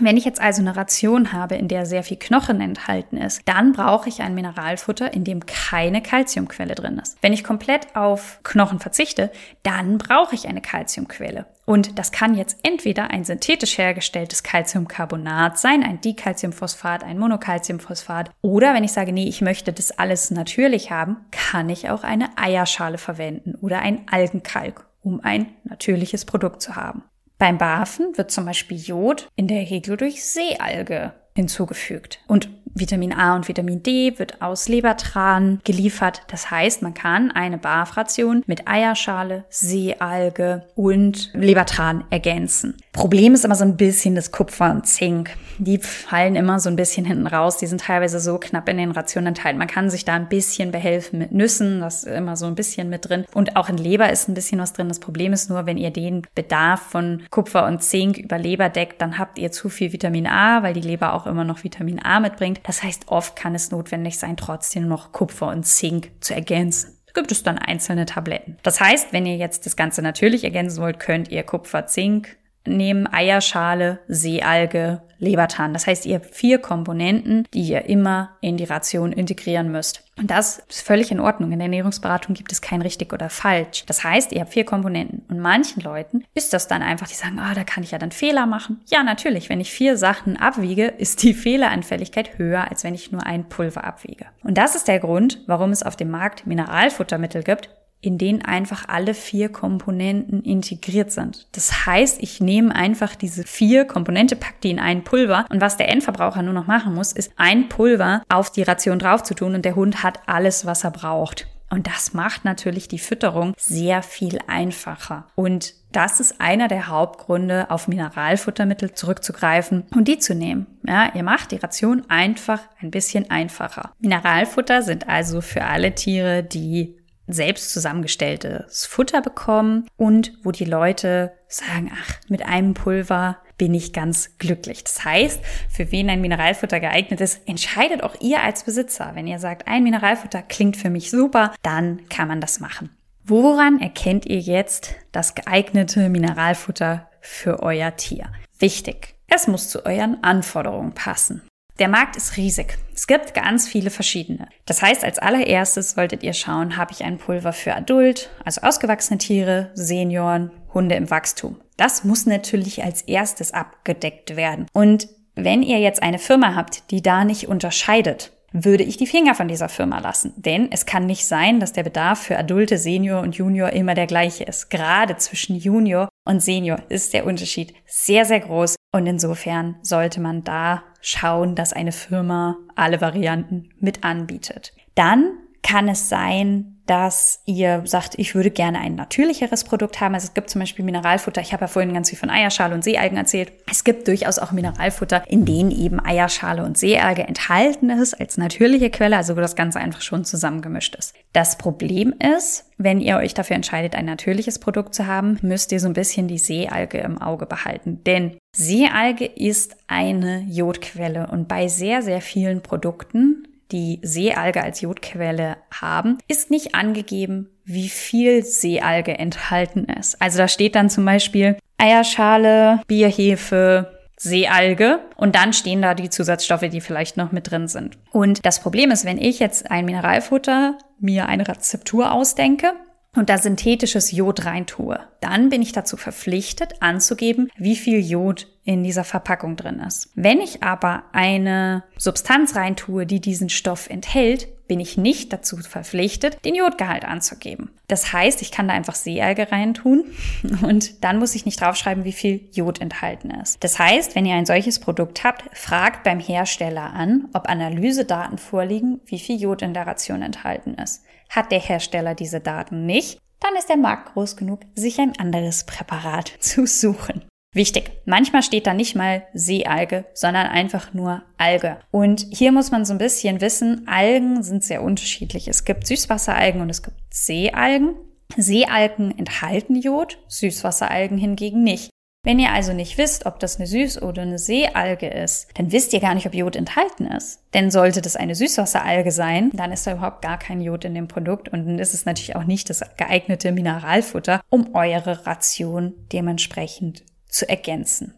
Wenn 0.00 0.16
ich 0.16 0.24
jetzt 0.24 0.40
also 0.40 0.60
eine 0.60 0.76
Ration 0.76 1.32
habe, 1.32 1.54
in 1.54 1.68
der 1.68 1.86
sehr 1.86 2.02
viel 2.02 2.16
Knochen 2.16 2.60
enthalten 2.60 3.16
ist, 3.16 3.42
dann 3.44 3.72
brauche 3.72 4.08
ich 4.08 4.22
ein 4.22 4.34
Mineralfutter, 4.34 5.14
in 5.14 5.22
dem 5.22 5.46
keine 5.46 6.02
Kalziumquelle 6.02 6.74
drin 6.74 6.98
ist. 6.98 7.16
Wenn 7.20 7.32
ich 7.32 7.44
komplett 7.44 7.94
auf 7.94 8.40
Knochen 8.42 8.80
verzichte, 8.80 9.30
dann 9.62 9.98
brauche 9.98 10.34
ich 10.34 10.48
eine 10.48 10.60
Kalziumquelle. 10.60 11.46
Und 11.64 11.98
das 11.98 12.12
kann 12.12 12.34
jetzt 12.34 12.58
entweder 12.62 13.10
ein 13.10 13.24
synthetisch 13.24 13.78
hergestelltes 13.78 14.42
Calciumcarbonat 14.42 15.58
sein, 15.58 15.82
ein 15.82 16.00
Dicalciumphosphat, 16.00 17.04
ein 17.04 17.18
Monocalciumphosphat. 17.18 18.30
Oder 18.42 18.74
wenn 18.74 18.84
ich 18.84 18.92
sage, 18.92 19.12
nee, 19.12 19.28
ich 19.28 19.40
möchte 19.40 19.72
das 19.72 19.92
alles 19.92 20.30
natürlich 20.30 20.90
haben, 20.90 21.24
kann 21.30 21.70
ich 21.70 21.88
auch 21.88 22.02
eine 22.02 22.36
Eierschale 22.36 22.98
verwenden 22.98 23.54
oder 23.54 23.78
ein 23.78 24.06
Algenkalk, 24.10 24.86
um 25.02 25.20
ein 25.20 25.54
natürliches 25.64 26.24
Produkt 26.24 26.60
zu 26.60 26.76
haben. 26.76 27.04
Beim 27.44 27.58
Barfen 27.58 28.16
wird 28.16 28.30
zum 28.30 28.46
Beispiel 28.46 28.78
Jod 28.78 29.28
in 29.36 29.48
der 29.48 29.68
Regel 29.68 29.98
durch 29.98 30.24
Seealge 30.24 31.12
hinzugefügt. 31.36 32.20
Und 32.26 32.48
Vitamin 32.74 33.12
A 33.12 33.36
und 33.36 33.46
Vitamin 33.46 33.82
D 33.82 34.18
wird 34.18 34.42
aus 34.42 34.68
Lebertran 34.68 35.60
geliefert. 35.64 36.22
Das 36.28 36.50
heißt, 36.50 36.82
man 36.82 36.92
kann 36.92 37.30
eine 37.30 37.56
Barfration 37.56 38.42
mit 38.46 38.66
Eierschale, 38.66 39.44
Seealge 39.48 40.64
und 40.74 41.30
Lebertran 41.34 42.04
ergänzen. 42.10 42.76
Problem 42.92 43.34
ist 43.34 43.44
immer 43.44 43.54
so 43.54 43.64
ein 43.64 43.76
bisschen 43.76 44.14
das 44.14 44.32
Kupfer 44.32 44.70
und 44.70 44.86
Zink. 44.86 45.36
Die 45.58 45.78
fallen 45.78 46.34
immer 46.34 46.58
so 46.58 46.68
ein 46.68 46.76
bisschen 46.76 47.06
hinten 47.06 47.28
raus. 47.28 47.58
Die 47.58 47.66
sind 47.66 47.82
teilweise 47.82 48.18
so 48.18 48.38
knapp 48.38 48.68
in 48.68 48.76
den 48.76 48.90
Rationen 48.90 49.28
enthalten. 49.28 49.58
Man 49.58 49.68
kann 49.68 49.90
sich 49.90 50.04
da 50.04 50.14
ein 50.14 50.28
bisschen 50.28 50.72
behelfen 50.72 51.20
mit 51.20 51.32
Nüssen. 51.32 51.80
Das 51.80 52.04
ist 52.04 52.12
immer 52.12 52.36
so 52.36 52.46
ein 52.46 52.56
bisschen 52.56 52.88
mit 52.88 53.08
drin. 53.08 53.24
Und 53.34 53.54
auch 53.56 53.68
in 53.68 53.76
Leber 53.76 54.10
ist 54.10 54.28
ein 54.28 54.34
bisschen 54.34 54.60
was 54.60 54.72
drin. 54.72 54.88
Das 54.88 54.98
Problem 54.98 55.32
ist 55.32 55.48
nur, 55.48 55.66
wenn 55.66 55.76
ihr 55.76 55.90
den 55.90 56.22
Bedarf 56.34 56.80
von 56.80 57.22
Kupfer 57.30 57.66
und 57.66 57.82
Zink 57.84 58.18
über 58.18 58.38
Leber 58.38 58.68
deckt, 58.68 59.00
dann 59.00 59.18
habt 59.18 59.38
ihr 59.38 59.52
zu 59.52 59.68
viel 59.68 59.92
Vitamin 59.92 60.26
A, 60.26 60.62
weil 60.64 60.74
die 60.74 60.80
Leber 60.80 61.14
auch 61.14 61.26
immer 61.26 61.44
noch 61.44 61.62
Vitamin 61.62 62.00
A 62.04 62.18
mitbringt. 62.18 62.63
Das 62.64 62.82
heißt, 62.82 63.08
oft 63.08 63.36
kann 63.36 63.54
es 63.54 63.70
notwendig 63.70 64.18
sein, 64.18 64.36
trotzdem 64.36 64.88
noch 64.88 65.12
Kupfer 65.12 65.48
und 65.48 65.64
Zink 65.64 66.10
zu 66.20 66.34
ergänzen 66.34 66.94
gibt 67.14 67.32
es 67.32 67.42
dann 67.42 67.58
einzelne 67.58 68.06
Tabletten. 68.06 68.58
Das 68.62 68.80
heißt, 68.80 69.12
wenn 69.12 69.24
ihr 69.24 69.36
jetzt 69.36 69.64
das 69.64 69.76
Ganze 69.76 70.02
natürlich 70.02 70.44
ergänzen 70.44 70.82
wollt, 70.82 70.98
könnt 70.98 71.28
ihr 71.28 71.44
Kupfer, 71.44 71.86
Zink, 71.86 72.36
nehmen 72.66 73.06
Eierschale, 73.12 74.00
Seealge, 74.08 75.02
Lebertran. 75.18 75.72
Das 75.72 75.86
heißt, 75.86 76.06
ihr 76.06 76.16
habt 76.16 76.34
vier 76.34 76.58
Komponenten, 76.58 77.46
die 77.52 77.62
ihr 77.62 77.86
immer 77.86 78.30
in 78.40 78.56
die 78.56 78.64
Ration 78.64 79.12
integrieren 79.12 79.72
müsst. 79.72 80.04
Und 80.16 80.30
das 80.30 80.62
ist 80.68 80.82
völlig 80.82 81.10
in 81.10 81.18
Ordnung. 81.18 81.50
In 81.50 81.58
der 81.58 81.66
Ernährungsberatung 81.66 82.34
gibt 82.34 82.52
es 82.52 82.60
kein 82.60 82.82
richtig 82.82 83.12
oder 83.12 83.30
falsch. 83.30 83.84
Das 83.86 84.04
heißt, 84.04 84.32
ihr 84.32 84.42
habt 84.42 84.52
vier 84.52 84.64
Komponenten. 84.64 85.22
Und 85.28 85.40
manchen 85.40 85.82
Leuten 85.82 86.24
ist 86.34 86.52
das 86.52 86.68
dann 86.68 86.82
einfach, 86.82 87.08
die 87.08 87.14
sagen, 87.14 87.38
ah, 87.40 87.50
oh, 87.50 87.54
da 87.54 87.64
kann 87.64 87.82
ich 87.82 87.90
ja 87.90 87.98
dann 87.98 88.12
Fehler 88.12 88.46
machen. 88.46 88.80
Ja, 88.86 89.02
natürlich. 89.02 89.48
Wenn 89.48 89.60
ich 89.60 89.72
vier 89.72 89.96
Sachen 89.96 90.36
abwiege, 90.36 90.86
ist 90.86 91.22
die 91.22 91.34
Fehleranfälligkeit 91.34 92.38
höher, 92.38 92.70
als 92.70 92.84
wenn 92.84 92.94
ich 92.94 93.10
nur 93.10 93.26
ein 93.26 93.48
Pulver 93.48 93.82
abwiege. 93.84 94.26
Und 94.44 94.56
das 94.56 94.76
ist 94.76 94.86
der 94.86 95.00
Grund, 95.00 95.40
warum 95.46 95.70
es 95.70 95.82
auf 95.82 95.96
dem 95.96 96.10
Markt 96.10 96.46
Mineralfuttermittel 96.46 97.42
gibt, 97.42 97.70
in 98.04 98.18
denen 98.18 98.42
einfach 98.42 98.88
alle 98.88 99.14
vier 99.14 99.48
Komponenten 99.48 100.42
integriert 100.42 101.10
sind. 101.10 101.46
Das 101.52 101.86
heißt, 101.86 102.22
ich 102.22 102.40
nehme 102.40 102.74
einfach 102.74 103.16
diese 103.16 103.44
vier 103.44 103.86
Komponente, 103.86 104.36
pack 104.36 104.60
die 104.60 104.70
in 104.70 104.78
ein 104.78 105.04
Pulver 105.04 105.46
und 105.48 105.60
was 105.60 105.76
der 105.76 105.88
Endverbraucher 105.88 106.42
nur 106.42 106.54
noch 106.54 106.66
machen 106.66 106.94
muss, 106.94 107.12
ist 107.12 107.32
ein 107.36 107.68
Pulver 107.68 108.22
auf 108.28 108.50
die 108.50 108.62
Ration 108.62 108.98
drauf 108.98 109.22
zu 109.22 109.34
tun 109.34 109.54
und 109.54 109.64
der 109.64 109.76
Hund 109.76 110.02
hat 110.02 110.20
alles, 110.26 110.66
was 110.66 110.84
er 110.84 110.90
braucht. 110.90 111.46
Und 111.70 111.86
das 111.88 112.14
macht 112.14 112.44
natürlich 112.44 112.88
die 112.88 112.98
Fütterung 112.98 113.54
sehr 113.56 114.02
viel 114.02 114.38
einfacher. 114.46 115.26
Und 115.34 115.74
das 115.90 116.20
ist 116.20 116.40
einer 116.40 116.68
der 116.68 116.88
Hauptgründe, 116.88 117.70
auf 117.70 117.88
Mineralfuttermittel 117.88 118.92
zurückzugreifen 118.92 119.84
und 119.94 120.06
die 120.06 120.18
zu 120.18 120.34
nehmen. 120.34 120.66
Ja, 120.86 121.10
ihr 121.14 121.22
macht 121.22 121.50
die 121.52 121.56
Ration 121.56 122.02
einfach 122.08 122.60
ein 122.80 122.90
bisschen 122.90 123.30
einfacher. 123.30 123.92
Mineralfutter 123.98 124.82
sind 124.82 125.08
also 125.08 125.40
für 125.40 125.64
alle 125.64 125.94
Tiere, 125.94 126.44
die 126.44 126.96
selbst 127.26 127.72
zusammengestelltes 127.72 128.86
Futter 128.86 129.22
bekommen 129.22 129.88
und 129.96 130.32
wo 130.42 130.50
die 130.50 130.64
Leute 130.64 131.32
sagen, 131.48 131.90
ach, 131.94 132.20
mit 132.28 132.44
einem 132.44 132.74
Pulver 132.74 133.38
bin 133.56 133.74
ich 133.74 133.92
ganz 133.92 134.36
glücklich. 134.38 134.82
Das 134.84 135.04
heißt, 135.04 135.40
für 135.70 135.92
wen 135.92 136.10
ein 136.10 136.20
Mineralfutter 136.20 136.80
geeignet 136.80 137.20
ist, 137.20 137.46
entscheidet 137.46 138.02
auch 138.02 138.20
ihr 138.20 138.42
als 138.42 138.64
Besitzer. 138.64 139.12
Wenn 139.14 139.26
ihr 139.26 139.38
sagt, 139.38 139.68
ein 139.68 139.84
Mineralfutter 139.84 140.42
klingt 140.42 140.76
für 140.76 140.90
mich 140.90 141.10
super, 141.10 141.52
dann 141.62 142.08
kann 142.08 142.28
man 142.28 142.40
das 142.40 142.60
machen. 142.60 142.90
Woran 143.24 143.80
erkennt 143.80 144.26
ihr 144.26 144.40
jetzt 144.40 144.96
das 145.12 145.34
geeignete 145.34 146.08
Mineralfutter 146.08 147.08
für 147.20 147.62
euer 147.62 147.96
Tier? 147.96 148.26
Wichtig. 148.58 149.14
Es 149.28 149.46
muss 149.46 149.70
zu 149.70 149.86
euren 149.86 150.22
Anforderungen 150.22 150.92
passen. 150.92 151.42
Der 151.80 151.88
Markt 151.88 152.14
ist 152.14 152.36
riesig. 152.36 152.78
Es 152.94 153.08
gibt 153.08 153.34
ganz 153.34 153.66
viele 153.66 153.90
verschiedene. 153.90 154.48
Das 154.64 154.80
heißt, 154.80 155.04
als 155.04 155.18
allererstes 155.18 155.92
solltet 155.92 156.22
ihr 156.22 156.32
schauen, 156.32 156.76
habe 156.76 156.92
ich 156.92 157.02
ein 157.02 157.18
Pulver 157.18 157.52
für 157.52 157.74
Adult, 157.74 158.30
also 158.44 158.60
ausgewachsene 158.60 159.18
Tiere, 159.18 159.70
Senioren, 159.74 160.52
Hunde 160.72 160.94
im 160.94 161.10
Wachstum. 161.10 161.60
Das 161.76 162.04
muss 162.04 162.26
natürlich 162.26 162.84
als 162.84 163.02
erstes 163.02 163.52
abgedeckt 163.52 164.36
werden. 164.36 164.66
Und 164.72 165.08
wenn 165.34 165.64
ihr 165.64 165.80
jetzt 165.80 166.00
eine 166.00 166.20
Firma 166.20 166.54
habt, 166.54 166.92
die 166.92 167.02
da 167.02 167.24
nicht 167.24 167.48
unterscheidet, 167.48 168.30
würde 168.52 168.84
ich 168.84 168.96
die 168.96 169.08
Finger 169.08 169.34
von 169.34 169.48
dieser 169.48 169.68
Firma 169.68 169.98
lassen. 169.98 170.32
Denn 170.36 170.70
es 170.70 170.86
kann 170.86 171.06
nicht 171.06 171.26
sein, 171.26 171.58
dass 171.58 171.72
der 171.72 171.82
Bedarf 171.82 172.20
für 172.20 172.38
Adulte, 172.38 172.78
Senior 172.78 173.20
und 173.20 173.34
Junior 173.34 173.70
immer 173.70 173.94
der 173.94 174.06
gleiche 174.06 174.44
ist. 174.44 174.70
Gerade 174.70 175.16
zwischen 175.16 175.56
Junior 175.56 176.08
und 176.24 176.40
Senior 176.40 176.78
ist 176.88 177.14
der 177.14 177.26
Unterschied 177.26 177.74
sehr, 177.84 178.24
sehr 178.24 178.38
groß. 178.38 178.76
Und 178.92 179.08
insofern 179.08 179.74
sollte 179.82 180.20
man 180.20 180.44
da 180.44 180.84
schauen, 181.04 181.54
dass 181.54 181.72
eine 181.72 181.92
Firma 181.92 182.56
alle 182.74 183.00
Varianten 183.00 183.68
mit 183.78 184.04
anbietet. 184.04 184.72
Dann 184.94 185.38
kann 185.62 185.88
es 185.88 186.08
sein, 186.08 186.73
dass 186.86 187.40
ihr 187.46 187.82
sagt, 187.84 188.18
ich 188.18 188.34
würde 188.34 188.50
gerne 188.50 188.78
ein 188.78 188.94
natürlicheres 188.94 189.64
Produkt 189.64 190.00
haben. 190.00 190.14
Also 190.14 190.26
es 190.26 190.34
gibt 190.34 190.50
zum 190.50 190.60
Beispiel 190.60 190.84
Mineralfutter. 190.84 191.40
Ich 191.40 191.52
habe 191.52 191.62
ja 191.62 191.68
vorhin 191.68 191.94
ganz 191.94 192.10
viel 192.10 192.18
von 192.18 192.30
Eierschale 192.30 192.74
und 192.74 192.84
Seealgen 192.84 193.16
erzählt. 193.16 193.52
Es 193.70 193.84
gibt 193.84 194.06
durchaus 194.06 194.38
auch 194.38 194.52
Mineralfutter, 194.52 195.22
in 195.26 195.44
denen 195.44 195.70
eben 195.70 196.04
Eierschale 196.04 196.64
und 196.64 196.76
Seealge 196.76 197.22
enthalten 197.22 197.90
ist 197.90 198.14
als 198.14 198.36
natürliche 198.36 198.90
Quelle, 198.90 199.16
also 199.16 199.36
wo 199.36 199.40
das 199.40 199.56
Ganze 199.56 199.80
einfach 199.80 200.02
schon 200.02 200.24
zusammengemischt 200.24 200.94
ist. 200.94 201.14
Das 201.32 201.56
Problem 201.56 202.14
ist, 202.18 202.70
wenn 202.76 203.00
ihr 203.00 203.16
euch 203.16 203.34
dafür 203.34 203.56
entscheidet, 203.56 203.94
ein 203.94 204.04
natürliches 204.04 204.58
Produkt 204.58 204.94
zu 204.94 205.06
haben, 205.06 205.38
müsst 205.42 205.72
ihr 205.72 205.80
so 205.80 205.86
ein 205.86 205.94
bisschen 205.94 206.28
die 206.28 206.38
Seealge 206.38 206.98
im 206.98 207.20
Auge 207.20 207.46
behalten. 207.46 208.02
Denn 208.04 208.36
Seealge 208.54 209.24
ist 209.24 209.76
eine 209.86 210.40
Jodquelle 210.48 211.28
und 211.28 211.48
bei 211.48 211.68
sehr, 211.68 212.02
sehr 212.02 212.20
vielen 212.20 212.62
Produkten 212.62 213.48
die 213.72 214.00
Seealge 214.02 214.62
als 214.62 214.80
Jodquelle 214.80 215.56
haben, 215.70 216.18
ist 216.28 216.50
nicht 216.50 216.74
angegeben, 216.74 217.50
wie 217.64 217.88
viel 217.88 218.44
Seealge 218.44 219.18
enthalten 219.18 219.84
ist. 219.84 220.20
Also 220.20 220.38
da 220.38 220.48
steht 220.48 220.74
dann 220.74 220.90
zum 220.90 221.04
Beispiel 221.04 221.56
Eierschale, 221.78 222.80
Bierhefe, 222.86 223.98
Seealge 224.16 225.00
und 225.16 225.34
dann 225.34 225.52
stehen 225.52 225.82
da 225.82 225.94
die 225.94 226.10
Zusatzstoffe, 226.10 226.68
die 226.68 226.80
vielleicht 226.80 227.16
noch 227.16 227.32
mit 227.32 227.50
drin 227.50 227.68
sind. 227.68 227.98
Und 228.12 228.44
das 228.46 228.60
Problem 228.60 228.90
ist, 228.90 229.04
wenn 229.04 229.18
ich 229.18 229.38
jetzt 229.38 229.70
ein 229.70 229.84
Mineralfutter 229.84 230.78
mir 231.00 231.26
eine 231.26 231.46
Rezeptur 231.48 232.12
ausdenke 232.12 232.72
und 233.14 233.30
da 233.30 233.38
synthetisches 233.38 234.12
Jod 234.12 234.44
reintue, 234.44 234.98
dann 235.20 235.48
bin 235.48 235.62
ich 235.62 235.72
dazu 235.72 235.96
verpflichtet 235.96 236.82
anzugeben, 236.82 237.50
wie 237.56 237.76
viel 237.76 238.00
Jod 238.00 238.48
in 238.64 238.82
dieser 238.82 239.04
Verpackung 239.04 239.56
drin 239.56 239.80
ist. 239.80 240.10
Wenn 240.14 240.40
ich 240.40 240.62
aber 240.62 241.04
eine 241.12 241.84
Substanz 241.98 242.56
reintue, 242.56 243.06
die 243.06 243.20
diesen 243.20 243.50
Stoff 243.50 243.90
enthält, 243.90 244.48
bin 244.66 244.80
ich 244.80 244.96
nicht 244.96 245.32
dazu 245.32 245.58
verpflichtet, 245.58 246.42
den 246.44 246.54
Jodgehalt 246.54 247.04
anzugeben. 247.04 247.70
Das 247.88 248.14
heißt, 248.14 248.40
ich 248.40 248.50
kann 248.50 248.68
da 248.68 248.74
einfach 248.74 248.94
Seealge 248.94 249.52
reintun 249.52 250.04
und 250.62 251.04
dann 251.04 251.18
muss 251.18 251.34
ich 251.34 251.44
nicht 251.44 251.60
draufschreiben, 251.60 252.04
wie 252.04 252.12
viel 252.12 252.48
Jod 252.52 252.80
enthalten 252.80 253.30
ist. 253.30 253.62
Das 253.62 253.78
heißt, 253.78 254.14
wenn 254.14 254.24
ihr 254.24 254.34
ein 254.34 254.46
solches 254.46 254.78
Produkt 254.78 255.22
habt, 255.22 255.44
fragt 255.56 256.02
beim 256.02 256.18
Hersteller 256.18 256.94
an, 256.94 257.28
ob 257.34 257.48
Analysedaten 257.48 258.38
vorliegen, 258.38 259.00
wie 259.04 259.18
viel 259.18 259.38
Jod 259.38 259.60
in 259.60 259.74
der 259.74 259.86
Ration 259.86 260.22
enthalten 260.22 260.74
ist. 260.74 261.02
Hat 261.28 261.52
der 261.52 261.60
Hersteller 261.60 262.14
diese 262.14 262.40
Daten 262.40 262.86
nicht, 262.86 263.18
dann 263.40 263.56
ist 263.56 263.68
der 263.68 263.76
Markt 263.76 264.14
groß 264.14 264.36
genug, 264.36 264.60
sich 264.74 264.98
ein 264.98 265.18
anderes 265.18 265.64
Präparat 265.64 266.28
zu 266.40 266.66
suchen. 266.66 267.24
Wichtig. 267.54 267.92
Manchmal 268.04 268.42
steht 268.42 268.66
da 268.66 268.74
nicht 268.74 268.96
mal 268.96 269.26
Seealge, 269.32 270.06
sondern 270.12 270.48
einfach 270.48 270.92
nur 270.92 271.22
Alge. 271.38 271.78
Und 271.92 272.26
hier 272.30 272.50
muss 272.50 272.72
man 272.72 272.84
so 272.84 272.92
ein 272.92 272.98
bisschen 272.98 273.40
wissen, 273.40 273.86
Algen 273.86 274.42
sind 274.42 274.64
sehr 274.64 274.82
unterschiedlich. 274.82 275.46
Es 275.46 275.64
gibt 275.64 275.86
Süßwasseralgen 275.86 276.60
und 276.60 276.70
es 276.70 276.82
gibt 276.82 276.96
Seealgen. 277.10 277.94
Seealgen 278.36 279.16
enthalten 279.16 279.76
Jod, 279.76 280.18
Süßwasseralgen 280.26 281.16
hingegen 281.16 281.62
nicht. 281.62 281.90
Wenn 282.24 282.38
ihr 282.38 282.52
also 282.52 282.72
nicht 282.72 282.96
wisst, 282.96 283.26
ob 283.26 283.38
das 283.38 283.56
eine 283.56 283.66
Süß- 283.66 284.00
oder 284.00 284.22
eine 284.22 284.38
Seealge 284.38 285.08
ist, 285.08 285.46
dann 285.54 285.70
wisst 285.70 285.92
ihr 285.92 286.00
gar 286.00 286.14
nicht, 286.14 286.26
ob 286.26 286.34
Jod 286.34 286.56
enthalten 286.56 287.06
ist. 287.06 287.40
Denn 287.52 287.70
sollte 287.70 288.00
das 288.00 288.16
eine 288.16 288.34
Süßwasseralge 288.34 289.12
sein, 289.12 289.50
dann 289.52 289.72
ist 289.72 289.86
da 289.86 289.92
überhaupt 289.92 290.22
gar 290.22 290.38
kein 290.38 290.62
Jod 290.62 290.86
in 290.86 290.94
dem 290.94 291.06
Produkt 291.06 291.50
und 291.50 291.66
dann 291.66 291.78
ist 291.78 291.92
es 291.92 292.06
natürlich 292.06 292.34
auch 292.34 292.44
nicht 292.44 292.70
das 292.70 292.80
geeignete 292.96 293.52
Mineralfutter, 293.52 294.40
um 294.48 294.74
eure 294.74 295.26
Ration 295.26 295.92
dementsprechend 296.12 297.04
zu 297.28 297.46
ergänzen. 297.46 298.14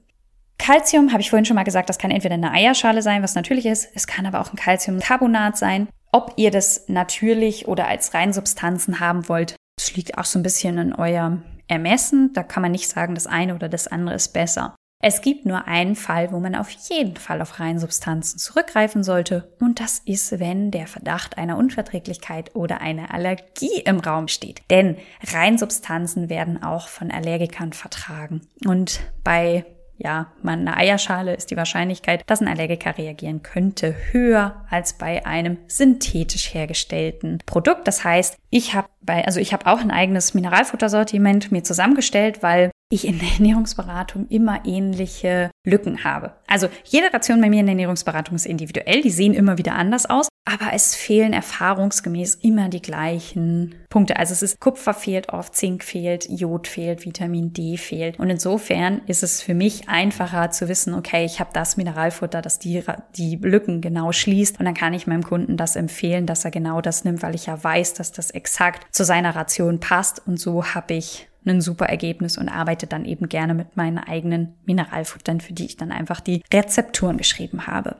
Calcium, 0.58 1.10
habe 1.10 1.20
ich 1.20 1.30
vorhin 1.30 1.44
schon 1.44 1.56
mal 1.56 1.64
gesagt, 1.64 1.88
das 1.88 1.98
kann 1.98 2.12
entweder 2.12 2.34
eine 2.34 2.52
Eierschale 2.52 3.02
sein, 3.02 3.24
was 3.24 3.34
natürlich 3.34 3.66
ist, 3.66 3.88
es 3.94 4.06
kann 4.06 4.24
aber 4.24 4.40
auch 4.40 4.52
ein 4.52 4.56
Calciumcarbonat 4.56 5.58
sein. 5.58 5.88
Ob 6.12 6.32
ihr 6.36 6.52
das 6.52 6.84
natürlich 6.86 7.66
oder 7.66 7.88
als 7.88 8.14
Reinsubstanzen 8.14 9.00
haben 9.00 9.28
wollt, 9.28 9.56
das 9.76 9.94
liegt 9.96 10.16
auch 10.16 10.24
so 10.24 10.38
ein 10.38 10.44
bisschen 10.44 10.78
in 10.78 10.94
eurem 10.94 11.42
Ermessen. 11.68 12.32
Da 12.32 12.42
kann 12.42 12.62
man 12.62 12.72
nicht 12.72 12.88
sagen, 12.88 13.14
das 13.14 13.26
eine 13.26 13.54
oder 13.54 13.68
das 13.68 13.88
andere 13.88 14.14
ist 14.14 14.32
besser. 14.32 14.74
Es 15.02 15.20
gibt 15.20 15.44
nur 15.44 15.68
einen 15.68 15.94
Fall, 15.94 16.32
wo 16.32 16.40
man 16.40 16.54
auf 16.54 16.70
jeden 16.70 17.16
Fall 17.16 17.42
auf 17.42 17.60
Reinsubstanzen 17.60 18.38
zurückgreifen 18.38 19.04
sollte 19.04 19.52
und 19.60 19.78
das 19.78 19.98
ist, 19.98 20.40
wenn 20.40 20.70
der 20.70 20.86
Verdacht 20.86 21.36
einer 21.36 21.58
Unverträglichkeit 21.58 22.56
oder 22.56 22.80
einer 22.80 23.12
Allergie 23.12 23.82
im 23.84 24.00
Raum 24.00 24.26
steht. 24.26 24.62
Denn 24.70 24.96
Reinsubstanzen 25.22 26.30
werden 26.30 26.62
auch 26.62 26.88
von 26.88 27.10
Allergikern 27.10 27.74
vertragen 27.74 28.40
und 28.64 29.00
bei 29.22 29.66
ja, 29.98 30.32
man 30.42 30.60
eine 30.60 30.76
Eierschale 30.76 31.34
ist 31.34 31.50
die 31.50 31.56
Wahrscheinlichkeit, 31.56 32.22
dass 32.26 32.40
ein 32.40 32.48
Allergiker 32.48 32.96
reagieren 32.98 33.42
könnte, 33.42 33.94
höher 34.12 34.64
als 34.70 34.94
bei 34.94 35.24
einem 35.24 35.58
synthetisch 35.68 36.52
hergestellten 36.52 37.38
Produkt. 37.46 37.88
Das 37.88 38.04
heißt, 38.04 38.36
ich 38.50 38.74
habe 38.74 38.88
bei, 39.00 39.24
also 39.24 39.40
ich 39.40 39.52
habe 39.52 39.66
auch 39.66 39.80
ein 39.80 39.90
eigenes 39.90 40.34
Mineralfuttersortiment 40.34 41.52
mir 41.52 41.64
zusammengestellt, 41.64 42.42
weil 42.42 42.70
ich 42.90 43.06
in 43.06 43.18
der 43.18 43.28
Ernährungsberatung 43.28 44.28
immer 44.28 44.64
ähnliche 44.64 45.50
Lücken 45.64 46.04
habe. 46.04 46.34
Also 46.46 46.68
jede 46.84 47.12
Ration 47.12 47.40
bei 47.40 47.50
mir 47.50 47.60
in 47.60 47.66
der 47.66 47.72
Ernährungsberatung 47.72 48.36
ist 48.36 48.46
individuell, 48.46 49.02
die 49.02 49.10
sehen 49.10 49.34
immer 49.34 49.58
wieder 49.58 49.74
anders 49.74 50.06
aus, 50.06 50.28
aber 50.46 50.72
es 50.72 50.94
fehlen 50.94 51.32
erfahrungsgemäß 51.32 52.36
immer 52.36 52.68
die 52.68 52.80
gleichen 52.80 53.74
Punkte. 53.88 54.16
Also 54.16 54.32
es 54.32 54.42
ist 54.42 54.60
Kupfer 54.60 54.94
fehlt 54.94 55.30
oft, 55.30 55.56
Zink 55.56 55.82
fehlt, 55.82 56.28
Jod 56.30 56.68
fehlt, 56.68 57.04
Vitamin 57.04 57.52
D 57.52 57.76
fehlt. 57.76 58.18
Und 58.20 58.30
insofern 58.30 59.02
ist 59.06 59.24
es 59.24 59.42
für 59.42 59.54
mich 59.54 59.88
einfacher 59.88 60.52
zu 60.52 60.68
wissen, 60.68 60.94
okay, 60.94 61.24
ich 61.24 61.40
habe 61.40 61.50
das 61.52 61.76
Mineralfutter, 61.76 62.42
das 62.42 62.60
die, 62.60 62.80
die 63.16 63.36
Lücken 63.42 63.80
genau 63.80 64.12
schließt. 64.12 64.60
Und 64.60 64.66
dann 64.66 64.74
kann 64.74 64.94
ich 64.94 65.08
meinem 65.08 65.24
Kunden 65.24 65.56
das 65.56 65.74
empfehlen, 65.74 66.26
dass 66.26 66.44
er 66.44 66.52
genau 66.52 66.80
das 66.80 67.02
nimmt, 67.02 67.24
weil 67.24 67.34
ich 67.34 67.46
ja 67.46 67.62
weiß, 67.62 67.94
dass 67.94 68.12
das 68.12 68.30
exakt 68.30 68.94
zu 68.94 69.04
seiner 69.04 69.34
Ration 69.34 69.80
passt. 69.80 70.24
Und 70.28 70.38
so 70.38 70.64
habe 70.64 70.94
ich 70.94 71.28
ein 71.44 71.60
super 71.60 71.86
Ergebnis 71.86 72.38
und 72.38 72.48
arbeite 72.48 72.86
dann 72.86 73.04
eben 73.04 73.28
gerne 73.28 73.54
mit 73.54 73.76
meinen 73.76 73.98
eigenen 73.98 74.54
Mineralfuttern, 74.64 75.40
für 75.40 75.52
die 75.52 75.66
ich 75.66 75.76
dann 75.76 75.90
einfach 75.90 76.20
die 76.20 76.42
Rezepturen 76.52 77.16
geschrieben 77.16 77.66
habe. 77.66 77.96